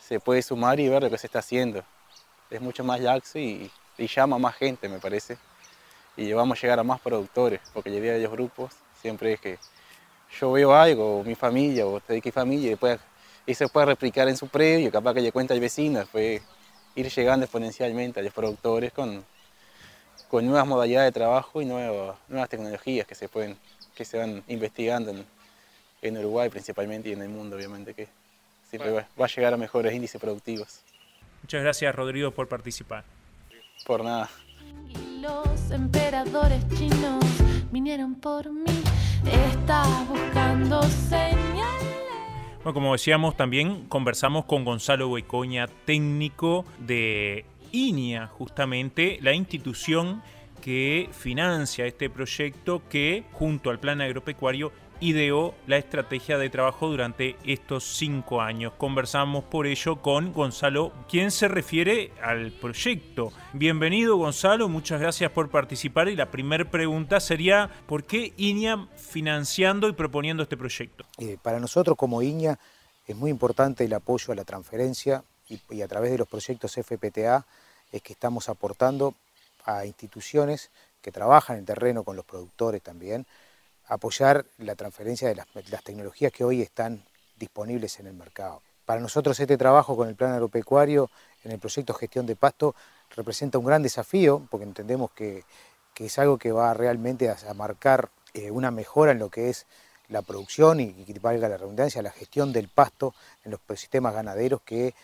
se 0.00 0.18
puede 0.18 0.42
sumar 0.42 0.80
y 0.80 0.88
ver 0.88 1.02
lo 1.02 1.10
que 1.10 1.18
se 1.18 1.26
está 1.26 1.40
haciendo. 1.40 1.84
Es 2.50 2.60
mucho 2.60 2.82
más 2.82 3.00
laxo 3.00 3.38
y, 3.38 3.70
llama 3.98 4.38
más 4.38 4.56
gente, 4.56 4.88
me 4.88 4.98
parece. 4.98 5.36
Y 6.16 6.32
vamos 6.32 6.58
a 6.58 6.60
llegar 6.62 6.78
a 6.78 6.82
más 6.82 7.00
productores, 7.00 7.60
porque 7.72 7.90
la 7.90 7.96
idea 7.96 8.14
de 8.14 8.20
los 8.20 8.32
grupos 8.32 8.72
siempre 9.00 9.34
es 9.34 9.40
que 9.40 9.58
yo 10.40 10.52
veo 10.52 10.74
algo, 10.74 11.22
mi 11.24 11.34
familia, 11.34 11.86
o 11.86 11.96
usted 11.96 12.20
qué 12.22 12.32
familia, 12.32 12.66
y 12.66 12.70
después 12.70 12.98
eso 13.52 13.66
se 13.66 13.68
puede 13.68 13.86
replicar 13.86 14.28
en 14.28 14.36
su 14.36 14.48
predio, 14.48 14.90
capaz 14.92 15.14
que 15.14 15.20
le 15.20 15.32
cuenta 15.32 15.54
al 15.54 15.60
vecino, 15.60 16.00
después 16.00 16.42
ir 16.94 17.10
llegando 17.10 17.44
exponencialmente 17.44 18.20
a 18.20 18.22
los 18.22 18.32
productores 18.32 18.92
con, 18.92 19.24
con 20.28 20.46
nuevas 20.46 20.66
modalidades 20.66 21.08
de 21.08 21.12
trabajo 21.12 21.62
y 21.62 21.64
nuevas, 21.64 22.16
nuevas 22.28 22.48
tecnologías 22.48 23.06
que 23.06 23.14
se, 23.14 23.28
pueden, 23.28 23.56
que 23.94 24.04
se 24.04 24.18
van 24.18 24.42
investigando 24.48 25.10
en, 25.10 25.24
en 26.02 26.18
Uruguay 26.18 26.48
principalmente 26.48 27.08
y 27.08 27.12
en 27.12 27.22
el 27.22 27.28
mundo, 27.28 27.56
obviamente, 27.56 27.94
que 27.94 28.08
siempre 28.68 28.90
va, 28.90 29.08
va 29.20 29.24
a 29.24 29.28
llegar 29.28 29.54
a 29.54 29.56
mejores 29.56 29.94
índices 29.94 30.20
productivos. 30.20 30.80
Muchas 31.42 31.62
gracias, 31.62 31.94
Rodrigo, 31.94 32.30
por 32.30 32.48
participar. 32.48 33.04
Por 33.86 34.04
nada. 34.04 34.28
Y 34.88 35.20
los 35.20 35.70
emperadores 35.70 36.62
chinos 36.76 37.24
vinieron 37.70 38.14
por 38.16 38.50
mí 38.50 38.82
estás 39.24 40.08
buscando 40.08 40.82
señales. 40.82 41.77
Bueno, 42.58 42.74
como 42.74 42.92
decíamos, 42.92 43.36
también 43.36 43.86
conversamos 43.88 44.44
con 44.44 44.64
Gonzalo 44.64 45.12
Becoña, 45.12 45.68
técnico 45.84 46.64
de 46.80 47.44
INIA, 47.70 48.26
justamente 48.26 49.18
la 49.22 49.32
institución 49.32 50.22
que 50.60 51.08
financia 51.12 51.86
este 51.86 52.10
proyecto 52.10 52.82
que, 52.88 53.24
junto 53.32 53.70
al 53.70 53.78
Plan 53.78 54.00
Agropecuario, 54.00 54.72
ideó 55.00 55.54
la 55.66 55.76
estrategia 55.76 56.38
de 56.38 56.50
trabajo 56.50 56.88
durante 56.88 57.36
estos 57.44 57.84
cinco 57.84 58.40
años. 58.40 58.72
Conversamos 58.76 59.44
por 59.44 59.66
ello 59.66 60.02
con 60.02 60.32
Gonzalo, 60.32 60.92
quien 61.08 61.30
se 61.30 61.48
refiere 61.48 62.12
al 62.22 62.50
proyecto. 62.52 63.32
Bienvenido 63.52 64.16
Gonzalo, 64.16 64.68
muchas 64.68 65.00
gracias 65.00 65.30
por 65.30 65.50
participar 65.50 66.08
y 66.08 66.16
la 66.16 66.30
primera 66.30 66.64
pregunta 66.64 67.20
sería, 67.20 67.70
¿por 67.86 68.04
qué 68.04 68.32
INIA 68.36 68.88
financiando 68.96 69.88
y 69.88 69.92
proponiendo 69.92 70.42
este 70.42 70.56
proyecto? 70.56 71.04
Eh, 71.18 71.38
para 71.40 71.60
nosotros 71.60 71.96
como 71.96 72.22
INIA 72.22 72.58
es 73.06 73.16
muy 73.16 73.30
importante 73.30 73.84
el 73.84 73.94
apoyo 73.94 74.32
a 74.32 74.36
la 74.36 74.44
transferencia 74.44 75.22
y, 75.48 75.80
a 75.80 75.88
través 75.88 76.10
de 76.10 76.18
los 76.18 76.28
proyectos 76.28 76.74
FPTA 76.74 77.46
es 77.90 78.02
que 78.02 78.12
estamos 78.12 78.48
aportando 78.48 79.14
a 79.68 79.84
instituciones 79.84 80.70
que 81.02 81.12
trabajan 81.12 81.58
en 81.58 81.66
terreno 81.66 82.02
con 82.02 82.16
los 82.16 82.24
productores 82.24 82.82
también, 82.82 83.26
apoyar 83.86 84.46
la 84.56 84.74
transferencia 84.74 85.28
de 85.28 85.34
las, 85.34 85.46
tecnologías 85.84 86.32
que 86.32 86.42
hoy 86.42 86.62
están 86.62 87.04
disponibles 87.38 88.00
en 88.00 88.06
el 88.06 88.14
mercado. 88.14 88.62
Para 88.86 89.00
nosotros 89.00 89.38
este 89.38 89.58
trabajo 89.58 89.94
con 89.94 90.08
el 90.08 90.14
plan 90.14 90.32
agropecuario 90.32 91.10
en 91.44 91.52
el 91.52 91.58
proyecto 91.58 91.92
Gestión 91.92 92.24
de 92.24 92.34
Pasto 92.34 92.74
representa 93.14 93.58
un 93.58 93.66
gran 93.66 93.82
desafío 93.82 94.46
porque 94.50 94.64
entendemos 94.64 95.10
que, 95.12 95.44
es 95.96 96.18
algo 96.18 96.38
que 96.38 96.52
va 96.52 96.72
realmente 96.74 97.28
a, 97.28 97.54
marcar 97.54 98.08
eh, 98.32 98.50
una 98.50 98.70
mejora 98.70 99.12
en 99.12 99.18
lo 99.18 99.28
que 99.28 99.50
es 99.50 99.66
la 100.08 100.22
producción 100.22 100.80
y, 100.80 100.92
que 100.92 101.18
valga 101.18 101.48
la 101.48 101.58
redundancia, 101.58 102.00
la 102.00 102.10
gestión 102.10 102.52
del 102.52 102.68
pasto 102.68 103.14
en 103.44 103.50
los 103.50 103.60
sistemas 103.78 104.14
ganaderos 104.14 104.62
que 104.62 104.94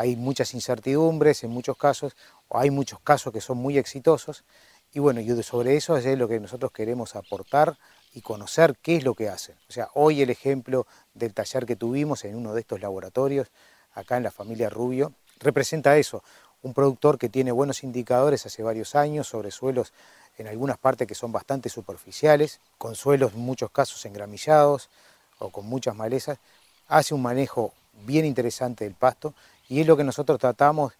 hay 0.00 0.16
muchas 0.16 0.54
incertidumbres 0.54 1.44
en 1.44 1.50
muchos 1.50 1.76
casos, 1.76 2.16
o 2.48 2.58
hay 2.58 2.70
muchos 2.70 3.00
casos 3.00 3.32
que 3.32 3.40
son 3.40 3.58
muy 3.58 3.76
exitosos, 3.76 4.44
y 4.92 4.98
bueno, 4.98 5.20
y 5.20 5.42
sobre 5.42 5.76
eso 5.76 5.96
es 5.96 6.18
lo 6.18 6.26
que 6.26 6.40
nosotros 6.40 6.72
queremos 6.72 7.14
aportar 7.14 7.76
y 8.12 8.22
conocer 8.22 8.76
qué 8.82 8.96
es 8.96 9.04
lo 9.04 9.14
que 9.14 9.28
hacen. 9.28 9.54
O 9.68 9.72
sea, 9.72 9.88
hoy 9.94 10.22
el 10.22 10.30
ejemplo 10.30 10.86
del 11.14 11.32
taller 11.32 11.66
que 11.66 11.76
tuvimos 11.76 12.24
en 12.24 12.34
uno 12.34 12.54
de 12.54 12.60
estos 12.60 12.80
laboratorios, 12.80 13.48
acá 13.94 14.16
en 14.16 14.24
la 14.24 14.30
familia 14.30 14.68
Rubio, 14.70 15.12
representa 15.38 15.96
eso, 15.96 16.24
un 16.62 16.74
productor 16.74 17.18
que 17.18 17.28
tiene 17.28 17.52
buenos 17.52 17.84
indicadores 17.84 18.46
hace 18.46 18.62
varios 18.62 18.94
años 18.94 19.28
sobre 19.28 19.50
suelos 19.50 19.92
en 20.38 20.48
algunas 20.48 20.78
partes 20.78 21.06
que 21.06 21.14
son 21.14 21.30
bastante 21.30 21.68
superficiales, 21.68 22.60
con 22.78 22.94
suelos 22.94 23.32
en 23.34 23.40
muchos 23.40 23.70
casos 23.70 24.04
engramillados 24.06 24.88
o 25.38 25.50
con 25.50 25.66
muchas 25.66 25.94
malezas, 25.94 26.38
hace 26.88 27.14
un 27.14 27.22
manejo 27.22 27.72
bien 28.06 28.24
interesante 28.24 28.84
del 28.84 28.94
pasto 28.94 29.34
y 29.70 29.80
es 29.80 29.86
lo 29.86 29.96
que 29.96 30.02
nosotros 30.02 30.38
tratamos, 30.38 30.94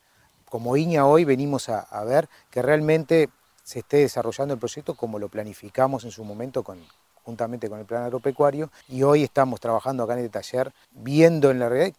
como 0.49 0.77
IñA 0.77 1.05
hoy 1.05 1.25
venimos 1.25 1.69
a, 1.69 2.05
ver 2.05 2.29
que 2.51 2.63
realmente 2.63 3.29
se 3.65 3.81
esté 3.81 3.99
desarrollando 3.99 4.55
el 4.55 4.61
proyecto 4.61 4.95
como 4.95 5.19
lo 5.19 5.29
planificamos 5.29 6.05
en 6.05 6.13
su 6.13 6.25
momento 6.25 6.63
con, 6.63 6.79
juntamente 7.25 7.69
con 7.69 7.81
el 7.81 7.85
plan 7.85 8.05
agropecuario 8.05 8.71
y 8.89 9.03
hoy 9.03 9.25
estamos 9.25 9.61
trabajando 9.61 10.05
acá 10.05 10.15
en 10.15 10.21
el 10.21 10.31
taller 10.31 10.73
viendo 10.93 11.51
en 11.51 11.59
la 11.59 11.69
realidad 11.69 11.97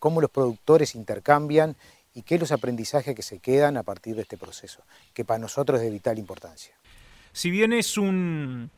cómo 0.00 0.20
los 0.20 0.30
productores 0.30 0.96
intercambian 0.96 1.76
y 2.12 2.22
qué 2.22 2.38
los 2.40 2.50
aprendizajes 2.50 3.14
que 3.14 3.22
se 3.22 3.38
quedan 3.38 3.76
a 3.76 3.84
partir 3.84 4.16
de 4.16 4.22
este 4.22 4.36
proceso, 4.36 4.82
que 5.14 5.24
para 5.24 5.38
nosotros 5.38 5.78
es 5.78 5.84
de 5.84 5.90
vital 5.90 6.18
importancia. 6.18 6.74
Si 7.32 7.52
bien 7.52 7.72
es 7.72 7.96
un 7.96 8.68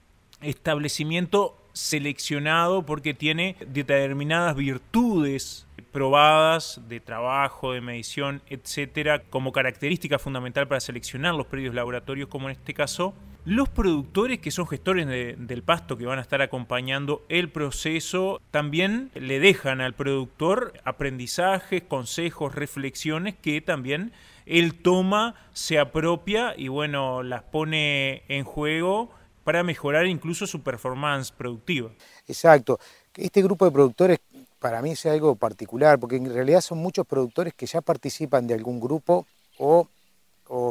establecimiento 0.42 1.56
seleccionado 1.72 2.84
porque 2.84 3.14
tiene 3.14 3.56
determinadas 3.66 4.56
virtudes 4.56 5.66
probadas 5.92 6.80
de 6.88 7.00
trabajo, 7.00 7.72
de 7.72 7.80
medición, 7.80 8.42
etcétera, 8.48 9.22
como 9.30 9.52
característica 9.52 10.18
fundamental 10.18 10.66
para 10.66 10.80
seleccionar 10.80 11.34
los 11.34 11.46
predios 11.46 11.74
laboratorios, 11.74 12.28
como 12.28 12.48
en 12.48 12.56
este 12.56 12.74
caso, 12.74 13.14
los 13.44 13.68
productores 13.68 14.38
que 14.38 14.50
son 14.52 14.68
gestores 14.68 15.06
del 15.06 15.62
pasto 15.62 15.98
que 15.98 16.06
van 16.06 16.18
a 16.18 16.22
estar 16.22 16.40
acompañando 16.42 17.22
el 17.28 17.48
proceso 17.48 18.40
también 18.52 19.10
le 19.14 19.40
dejan 19.40 19.80
al 19.80 19.94
productor 19.94 20.74
aprendizajes, 20.84 21.82
consejos, 21.82 22.54
reflexiones 22.54 23.34
que 23.34 23.60
también 23.60 24.12
él 24.46 24.74
toma, 24.74 25.34
se 25.52 25.78
apropia 25.78 26.54
y 26.56 26.68
bueno, 26.68 27.22
las 27.22 27.42
pone 27.42 28.22
en 28.28 28.44
juego 28.44 29.10
para 29.44 29.62
mejorar 29.62 30.06
incluso 30.06 30.46
su 30.46 30.62
performance 30.62 31.32
productiva. 31.32 31.90
Exacto. 32.26 32.78
Este 33.14 33.42
grupo 33.42 33.64
de 33.64 33.70
productores 33.70 34.18
para 34.58 34.80
mí 34.80 34.92
es 34.92 35.04
algo 35.06 35.34
particular, 35.34 35.98
porque 35.98 36.16
en 36.16 36.32
realidad 36.32 36.60
son 36.60 36.78
muchos 36.78 37.06
productores 37.06 37.52
que 37.54 37.66
ya 37.66 37.80
participan 37.80 38.46
de 38.46 38.54
algún 38.54 38.80
grupo 38.80 39.26
o, 39.58 39.88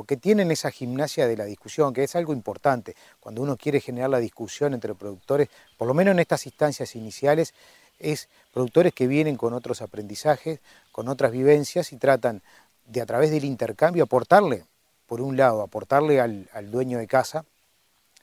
que 0.08 0.16
tienen 0.16 0.52
esa 0.52 0.70
gimnasia 0.70 1.28
de 1.28 1.36
la 1.36 1.46
discusión, 1.46 1.94
que 1.94 2.04
es 2.04 2.16
algo 2.16 2.34
importante. 2.34 2.96
Cuando 3.20 3.42
uno 3.42 3.58
quiere 3.58 3.80
generar 3.80 4.12
la 4.12 4.20
discusión 4.20 4.74
entre 4.76 4.94
productores, 4.94 5.50
por 5.78 5.88
lo 5.88 5.96
menos 5.96 6.12
en 6.12 6.20
estas 6.20 6.46
instancias 6.46 6.96
iniciales, 6.96 7.54
es 7.98 8.30
productores 8.54 8.94
que 8.94 9.08
vienen 9.08 9.38
con 9.38 9.54
otros 9.54 9.82
aprendizajes, 9.82 10.60
con 10.92 11.08
otras 11.08 11.32
vivencias 11.32 11.94
y 11.94 11.98
tratan 11.98 12.44
de 12.86 13.02
a 13.02 13.06
través 13.06 13.32
del 13.32 13.44
intercambio 13.44 14.04
aportarle, 14.04 14.66
por 15.08 15.20
un 15.20 15.36
lado, 15.36 15.62
aportarle 15.62 16.22
al, 16.22 16.48
al 16.54 16.70
dueño 16.70 17.00
de 17.00 17.08
casa 17.08 17.46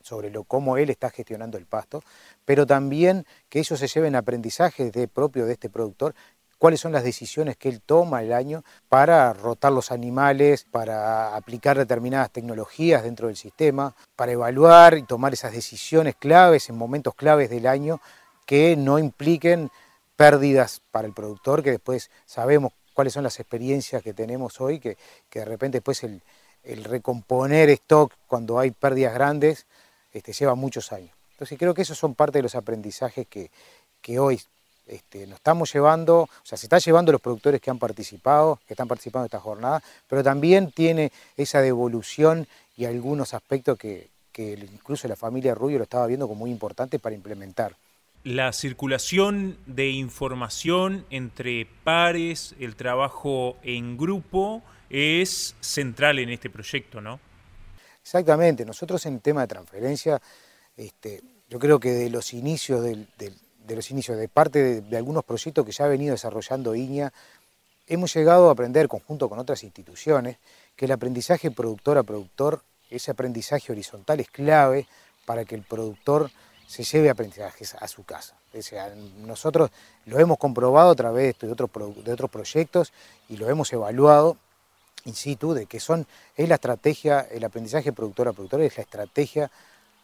sobre 0.02 0.30
lo, 0.30 0.44
cómo 0.44 0.76
él 0.76 0.90
está 0.90 1.10
gestionando 1.10 1.58
el 1.58 1.66
pasto, 1.66 2.02
pero 2.44 2.66
también 2.66 3.26
que 3.48 3.58
ellos 3.58 3.78
se 3.78 3.88
lleven 3.88 4.16
aprendizajes 4.16 4.92
de, 4.92 5.08
propio 5.08 5.46
de 5.46 5.52
este 5.52 5.70
productor, 5.70 6.14
cuáles 6.58 6.80
son 6.80 6.92
las 6.92 7.04
decisiones 7.04 7.56
que 7.56 7.68
él 7.68 7.80
toma 7.80 8.22
el 8.22 8.32
año 8.32 8.64
para 8.88 9.32
rotar 9.32 9.72
los 9.72 9.92
animales, 9.92 10.66
para 10.70 11.36
aplicar 11.36 11.78
determinadas 11.78 12.30
tecnologías 12.30 13.02
dentro 13.02 13.28
del 13.28 13.36
sistema, 13.36 13.94
para 14.16 14.32
evaluar 14.32 14.98
y 14.98 15.04
tomar 15.04 15.32
esas 15.32 15.52
decisiones 15.52 16.16
claves 16.16 16.68
en 16.68 16.76
momentos 16.76 17.14
claves 17.14 17.48
del 17.48 17.66
año 17.66 18.00
que 18.44 18.76
no 18.76 18.98
impliquen 18.98 19.70
pérdidas 20.16 20.82
para 20.90 21.06
el 21.06 21.14
productor, 21.14 21.62
que 21.62 21.70
después 21.70 22.10
sabemos 22.26 22.72
cuáles 22.92 23.12
son 23.12 23.22
las 23.22 23.38
experiencias 23.38 24.02
que 24.02 24.12
tenemos 24.12 24.60
hoy, 24.60 24.80
que, 24.80 24.96
de 25.32 25.44
repente 25.44 25.78
después 25.78 26.02
el, 26.02 26.22
el 26.64 26.82
recomponer 26.82 27.70
stock 27.70 28.12
cuando 28.26 28.58
hay 28.58 28.72
pérdidas 28.72 29.14
grandes 29.14 29.66
este, 30.18 30.32
lleva 30.32 30.54
muchos 30.54 30.92
años. 30.92 31.10
Entonces 31.32 31.58
creo 31.58 31.72
que 31.72 31.82
esos 31.82 31.96
son 31.96 32.14
parte 32.14 32.38
de 32.38 32.42
los 32.42 32.54
aprendizajes 32.54 33.26
que, 33.28 34.18
hoy 34.18 34.40
este, 34.86 35.26
nos 35.26 35.36
estamos 35.36 35.72
llevando, 35.72 36.22
o 36.22 36.28
sea, 36.42 36.58
se 36.58 36.66
está 36.66 36.78
llevando 36.78 37.12
los 37.12 37.20
productores 37.20 37.60
que 37.60 37.70
han 37.70 37.78
participado, 37.78 38.58
que 38.66 38.74
están 38.74 38.88
participando 38.88 39.24
en 39.24 39.26
esta 39.26 39.40
jornada, 39.40 39.82
pero 40.08 40.24
también 40.24 40.72
tiene 40.72 41.12
esa 41.36 41.60
devolución 41.60 42.48
y 42.76 42.86
algunos 42.86 43.34
aspectos 43.34 43.78
que, 43.78 44.08
incluso 44.36 45.08
la 45.08 45.16
familia 45.16 45.54
Rubio 45.54 45.78
lo 45.78 45.84
estaba 45.84 46.06
viendo 46.06 46.26
como 46.26 46.40
muy 46.40 46.50
importante 46.50 46.98
para 46.98 47.14
implementar. 47.14 47.76
La 48.24 48.52
circulación 48.52 49.56
de 49.66 49.90
información 49.90 51.04
entre 51.10 51.66
pares, 51.84 52.54
el 52.58 52.74
trabajo 52.74 53.56
en 53.62 53.96
grupo, 53.96 54.62
es 54.90 55.54
central 55.60 56.18
en 56.18 56.30
este 56.30 56.50
proyecto, 56.50 57.00
¿no? 57.00 57.20
Exactamente, 58.08 58.64
nosotros 58.64 59.04
en 59.04 59.20
tema 59.20 59.42
de 59.42 59.48
transferencia, 59.48 60.18
este, 60.78 61.22
yo 61.50 61.58
creo 61.58 61.78
que 61.78 61.90
de 61.90 62.08
los 62.08 62.32
inicios, 62.32 62.82
de, 62.82 63.06
los 63.68 63.90
inicios, 63.90 64.16
de 64.16 64.28
parte 64.28 64.80
de, 64.80 64.96
algunos 64.96 65.24
proyectos 65.24 65.62
que 65.66 65.72
ya 65.72 65.84
ha 65.84 65.88
venido 65.88 66.12
desarrollando 66.12 66.74
IñA, 66.74 67.12
hemos 67.86 68.14
llegado 68.14 68.48
a 68.48 68.52
aprender 68.52 68.88
conjunto 68.88 69.28
con 69.28 69.38
otras 69.38 69.62
instituciones 69.62 70.38
que 70.74 70.86
el 70.86 70.92
aprendizaje 70.92 71.50
productor 71.50 71.98
a 71.98 72.02
productor, 72.02 72.62
ese 72.88 73.10
aprendizaje 73.10 73.72
horizontal 73.72 74.20
es 74.20 74.30
clave 74.30 74.86
para 75.26 75.44
que 75.44 75.54
el 75.54 75.62
productor 75.62 76.30
se 76.66 76.84
lleve 76.84 77.10
aprendizajes 77.10 77.74
a 77.74 77.86
su 77.88 78.04
casa. 78.04 78.36
nosotros 79.18 79.70
lo 80.06 80.18
hemos 80.18 80.38
comprobado 80.38 80.92
a 80.92 80.94
través 80.94 81.38
de 81.40 81.52
otros, 81.52 81.70
de 82.02 82.10
otros 82.10 82.30
proyectos 82.30 82.90
y 83.28 83.36
lo 83.36 83.50
hemos 83.50 83.70
evaluado 83.70 84.38
in 85.04 85.14
situ, 85.14 85.54
de 85.54 85.66
que 85.66 85.80
son, 85.80 86.06
es 86.36 86.48
la 86.48 86.56
estrategia, 86.56 87.20
el 87.30 87.44
aprendizaje 87.44 87.92
productor 87.92 88.28
a 88.28 88.32
productor 88.32 88.60
es 88.62 88.76
la 88.76 88.82
estrategia, 88.82 89.50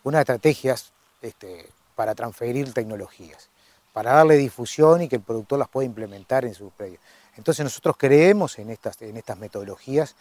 una 0.02 0.18
de 0.18 0.22
estrategias 0.22 0.92
este, 1.22 1.66
para 1.94 2.14
transferir 2.14 2.72
tecnologías, 2.72 3.48
para 3.92 4.12
darle 4.12 4.37
difusión 4.37 5.02
y 5.02 5.09
que 5.09 5.16
el 5.16 5.22
productor 5.22 5.59
las 5.59 5.68
pueda 5.68 5.87
implementar 5.87 6.44
en 6.44 6.54
sus 6.54 6.72
predios. 6.72 7.00
Entonces 7.37 7.64
nosotros 7.64 7.96
creemos 7.98 8.59
en 8.59 8.70
estas, 8.70 9.00
en 9.02 9.16
estas 9.16 9.38
metodologías 9.38 10.14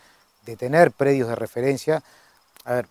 de 0.46 0.56
tener 0.56 0.92
predios 0.92 1.30
de 1.30 1.36
referencia. 1.36 2.04
A 2.66 2.74
ver, 2.74 2.88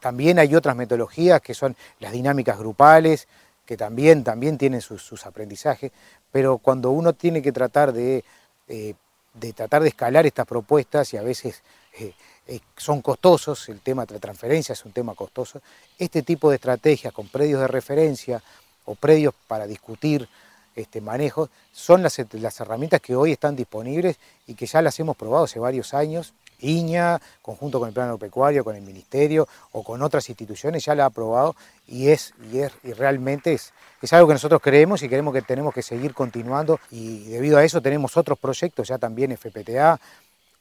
también 0.00 0.38
hay 0.38 0.54
otras 0.54 0.76
metodologías 0.76 1.40
que 1.40 1.54
son 1.54 1.76
las 1.98 2.12
dinámicas 2.12 2.58
grupales, 2.58 3.26
que 3.64 3.76
también, 3.76 4.22
también 4.22 4.58
tienen 4.58 4.80
sus, 4.80 5.26
aprendizajes, 5.26 5.90
pero 6.30 6.58
cuando 6.58 6.90
uno 6.90 7.12
tiene 7.14 7.42
que 7.42 7.50
tratar 7.52 7.92
de 7.92 8.24
eh, 8.68 8.94
de 9.38 9.52
tratar 9.52 9.82
de 9.82 9.88
escalar 9.88 10.26
estas 10.26 10.46
propuestas 10.46 11.12
y 11.12 11.16
a 11.16 11.22
veces 11.22 11.62
eh, 11.98 12.12
eh, 12.46 12.60
son 12.76 13.02
costosos, 13.02 13.68
el 13.68 13.80
tema 13.80 14.06
de 14.06 14.14
la 14.14 14.20
transferencia 14.20 14.72
es 14.72 14.84
un 14.84 14.92
tema 14.92 15.14
costoso, 15.14 15.60
este 15.98 16.22
tipo 16.22 16.50
de 16.50 16.56
estrategias 16.56 17.12
con 17.12 17.28
predios 17.28 17.60
de 17.60 17.68
referencia 17.68 18.42
o 18.84 18.94
predios 18.94 19.34
para 19.46 19.66
discutir 19.66 20.28
este 20.74 21.00
manejo 21.00 21.48
son 21.72 22.02
las 22.02 22.60
herramientas 22.60 23.00
que 23.00 23.16
hoy 23.16 23.32
están 23.32 23.56
disponibles 23.56 24.18
y 24.46 24.54
que 24.54 24.66
ya 24.66 24.82
las 24.82 24.98
hemos 25.00 25.16
probado 25.16 25.44
hace 25.44 25.58
varios 25.58 25.94
años 25.94 26.34
IñA, 26.60 27.20
conjunto 27.42 27.78
con 27.78 27.88
el 27.88 27.94
Plan 27.94 28.06
Agropecuario, 28.06 28.64
con 28.64 28.76
el 28.76 28.82
Ministerio 28.82 29.46
o 29.72 29.82
con 29.82 30.02
otras 30.02 30.28
instituciones, 30.28 30.84
ya 30.84 30.94
la 30.94 31.04
ha 31.04 31.06
aprobado 31.06 31.54
y, 31.86 32.08
es, 32.08 32.34
y, 32.52 32.58
es, 32.58 32.72
y 32.82 32.92
realmente 32.92 33.52
es, 33.52 33.72
es 34.02 34.12
algo 34.12 34.28
que 34.28 34.34
nosotros 34.34 34.60
creemos 34.62 35.02
y 35.02 35.08
creemos 35.08 35.34
que 35.34 35.42
tenemos 35.42 35.74
que 35.74 35.82
seguir 35.82 36.14
continuando 36.14 36.80
y 36.90 37.24
debido 37.24 37.58
a 37.58 37.64
eso 37.64 37.80
tenemos 37.80 38.16
otros 38.16 38.38
proyectos 38.38 38.88
ya 38.88 38.98
también 38.98 39.36
FPTA, 39.36 40.00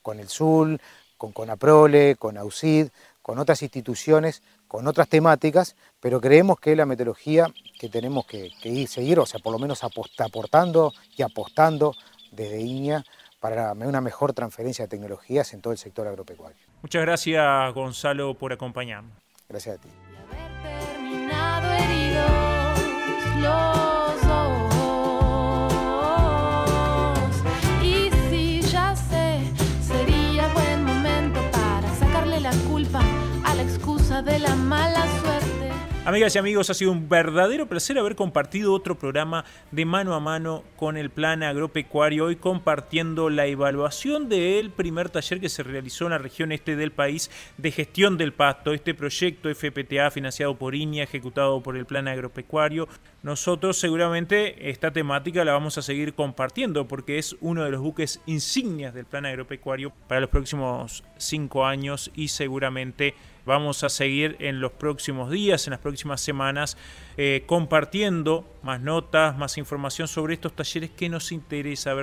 con 0.02 0.20
el 0.20 0.30
SUL, 0.30 0.80
con 1.18 1.32
CONAPROLE, 1.32 2.16
con 2.18 2.38
AUSID, 2.38 2.90
con 3.22 3.40
otras 3.40 3.64
instituciones, 3.64 4.44
con 4.68 4.88
otras 4.88 5.10
temáticas, 5.10 5.76
pero 6.00 6.22
creemos 6.22 6.60
que 6.60 6.76
la 6.76 6.86
metodología 6.86 7.48
que 7.80 7.90
tenemos 7.90 8.26
que, 8.26 8.52
ir, 8.64 8.88
seguir, 8.88 9.20
o 9.20 9.26
sea, 9.26 9.40
por 9.40 9.52
lo 9.52 9.58
menos 9.58 9.82
aportando 9.84 10.94
y 11.18 11.24
apostando 11.24 11.96
desde 12.32 12.62
IñA 12.62 13.04
para 13.46 13.74
una 13.74 14.02
mejor 14.02 14.34
transferencia 14.34 14.86
de 14.86 14.90
tecnologías 14.90 15.54
en 15.54 15.62
todo 15.62 15.72
el 15.72 15.78
sector 15.78 16.08
agropecuario. 16.08 16.58
Muchas 16.82 17.04
gracias 17.04 17.74
Gonzalo 17.76 18.34
por 18.34 18.52
acompañarnos. 18.52 19.14
Gracias 19.48 19.78
a 19.78 19.82
ti. 19.82 19.90
de 34.24 34.40
la 34.40 34.56
mala 34.56 35.02
suerte. 35.02 35.15
Amigas 36.06 36.36
y 36.36 36.38
amigos, 36.38 36.70
ha 36.70 36.76
sido 36.76 36.92
un 36.92 37.10
verdadero 37.10 37.66
placer 37.66 37.98
haber 37.98 38.16
compartido 38.16 38.74
otro 38.74 38.94
programa 38.94 39.44
de 39.72 39.86
mano 39.86 40.14
a 40.14 40.20
mano 40.20 40.64
con 40.76 40.98
el 40.98 41.10
Plan 41.10 41.42
Agropecuario, 41.42 42.26
hoy 42.26 42.36
compartiendo 42.36 43.32
la 43.32 43.48
evaluación 43.48 44.30
del 44.30 44.70
primer 44.70 45.10
taller 45.10 45.42
que 45.42 45.50
se 45.50 45.64
realizó 45.64 46.06
en 46.06 46.12
la 46.12 46.20
región 46.20 46.52
este 46.52 46.76
del 46.76 46.92
país 46.92 47.32
de 47.58 47.72
gestión 47.72 48.20
del 48.20 48.34
pasto, 48.34 48.72
este 48.72 48.94
proyecto 48.94 49.50
FPTA 49.50 50.12
financiado 50.12 50.56
por 50.56 50.76
INIA, 50.76 51.06
ejecutado 51.06 51.64
por 51.64 51.76
el 51.76 51.88
Plan 51.88 52.08
Agropecuario. 52.08 52.88
Nosotros 53.24 53.80
seguramente 53.80 54.70
esta 54.70 54.92
temática 54.92 55.44
la 55.44 55.54
vamos 55.54 55.80
a 55.80 55.82
seguir 55.82 56.14
compartiendo 56.14 56.88
porque 56.88 57.18
es 57.18 57.36
uno 57.42 57.64
de 57.64 57.72
los 57.72 57.82
buques 57.82 58.22
insignias 58.28 58.94
del 58.94 59.06
Plan 59.06 59.26
Agropecuario 59.26 59.92
para 60.08 60.22
los 60.22 60.30
próximos 60.30 61.04
cinco 61.18 61.66
años 61.66 62.12
y 62.14 62.28
seguramente 62.28 63.16
Vamos 63.46 63.84
a 63.84 63.90
seguir 63.90 64.38
en 64.40 64.60
los 64.60 64.72
próximos 64.72 65.30
días, 65.30 65.68
en 65.68 65.72
las 65.72 65.80
próximas 65.80 66.20
semanas, 66.20 66.78
eh, 67.16 67.44
compartiendo 67.46 68.44
más 68.64 68.82
notas, 68.82 69.38
más 69.38 69.60
información 69.60 70.08
sobre 70.08 70.34
estos 70.34 70.54
talleres 70.54 70.90
que 70.90 71.10
nos 71.10 71.32
interesa 71.32 71.94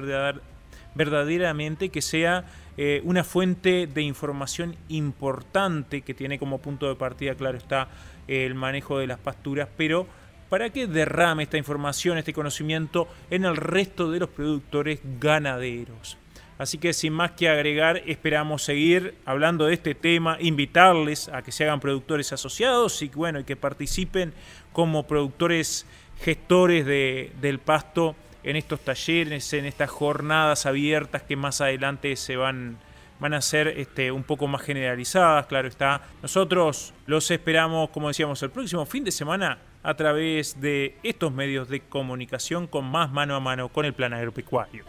verdaderamente 0.94 1.88
que 1.88 2.00
sea 2.00 2.44
eh, 2.76 3.00
una 3.04 3.24
fuente 3.24 3.88
de 3.88 4.02
información 4.02 4.76
importante 4.88 6.02
que 6.02 6.14
tiene 6.14 6.38
como 6.38 6.58
punto 6.58 6.88
de 6.88 6.94
partida, 6.94 7.34
claro 7.34 7.58
está, 7.58 7.88
el 8.28 8.54
manejo 8.54 8.98
de 8.98 9.08
las 9.08 9.18
pasturas, 9.18 9.68
pero 9.76 10.06
para 10.48 10.70
que 10.70 10.86
derrame 10.86 11.42
esta 11.42 11.58
información, 11.58 12.18
este 12.18 12.32
conocimiento 12.32 13.08
en 13.30 13.46
el 13.46 13.56
resto 13.56 14.12
de 14.12 14.20
los 14.20 14.28
productores 14.28 15.00
ganaderos. 15.18 16.18
Así 16.62 16.78
que 16.78 16.92
sin 16.92 17.12
más 17.12 17.32
que 17.32 17.48
agregar, 17.48 18.04
esperamos 18.06 18.62
seguir 18.62 19.16
hablando 19.24 19.66
de 19.66 19.74
este 19.74 19.96
tema, 19.96 20.36
invitarles 20.38 21.28
a 21.28 21.42
que 21.42 21.50
se 21.50 21.64
hagan 21.64 21.80
productores 21.80 22.32
asociados 22.32 23.02
y 23.02 23.08
bueno, 23.08 23.40
y 23.40 23.44
que 23.44 23.56
participen 23.56 24.32
como 24.72 25.08
productores 25.08 25.86
gestores 26.20 26.86
del 26.86 27.58
pasto 27.58 28.14
en 28.44 28.54
estos 28.54 28.78
talleres, 28.78 29.52
en 29.54 29.64
estas 29.64 29.90
jornadas 29.90 30.64
abiertas 30.64 31.24
que 31.24 31.34
más 31.34 31.60
adelante 31.60 32.14
se 32.14 32.36
van, 32.36 32.78
van 33.18 33.34
a 33.34 33.40
ser 33.40 33.66
este, 33.66 34.12
un 34.12 34.22
poco 34.22 34.46
más 34.46 34.62
generalizadas, 34.62 35.46
claro 35.46 35.66
está. 35.66 36.02
Nosotros 36.22 36.94
los 37.06 37.28
esperamos, 37.32 37.90
como 37.90 38.06
decíamos, 38.06 38.40
el 38.40 38.50
próximo 38.50 38.86
fin 38.86 39.02
de 39.02 39.10
semana 39.10 39.58
a 39.82 39.94
través 39.94 40.60
de 40.60 40.96
estos 41.02 41.32
medios 41.32 41.68
de 41.68 41.80
comunicación 41.80 42.68
con 42.68 42.84
más 42.84 43.10
mano 43.10 43.34
a 43.34 43.40
mano 43.40 43.68
con 43.68 43.84
el 43.84 43.94
plan 43.94 44.14
agropecuario 44.14 44.84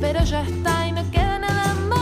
pero 0.00 0.22
ya 0.24 0.42
está 0.42 0.86
y 0.86 0.92
no 0.92 1.10
queda 1.10 1.38
nada 1.38 1.74
más. 1.74 1.98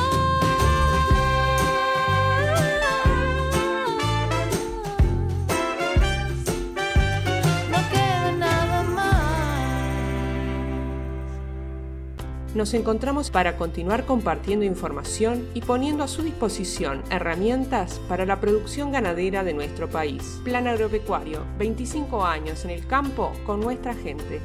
No 7.70 7.78
queda 7.90 8.32
nada 8.32 8.82
más. 8.82 9.06
Nos 12.54 12.74
encontramos 12.74 13.30
para 13.30 13.56
continuar 13.56 14.04
compartiendo 14.04 14.64
información 14.64 15.48
y 15.54 15.62
poniendo 15.62 16.04
a 16.04 16.08
su 16.08 16.22
disposición 16.22 17.02
herramientas 17.10 18.00
para 18.08 18.26
la 18.26 18.40
producción 18.40 18.92
ganadera 18.92 19.42
de 19.44 19.54
nuestro 19.54 19.88
país. 19.88 20.40
Plan 20.44 20.66
Agropecuario, 20.66 21.44
25 21.58 22.24
años 22.24 22.64
en 22.64 22.70
el 22.72 22.86
campo 22.86 23.32
con 23.46 23.60
nuestra 23.60 23.94
gente. 23.94 24.40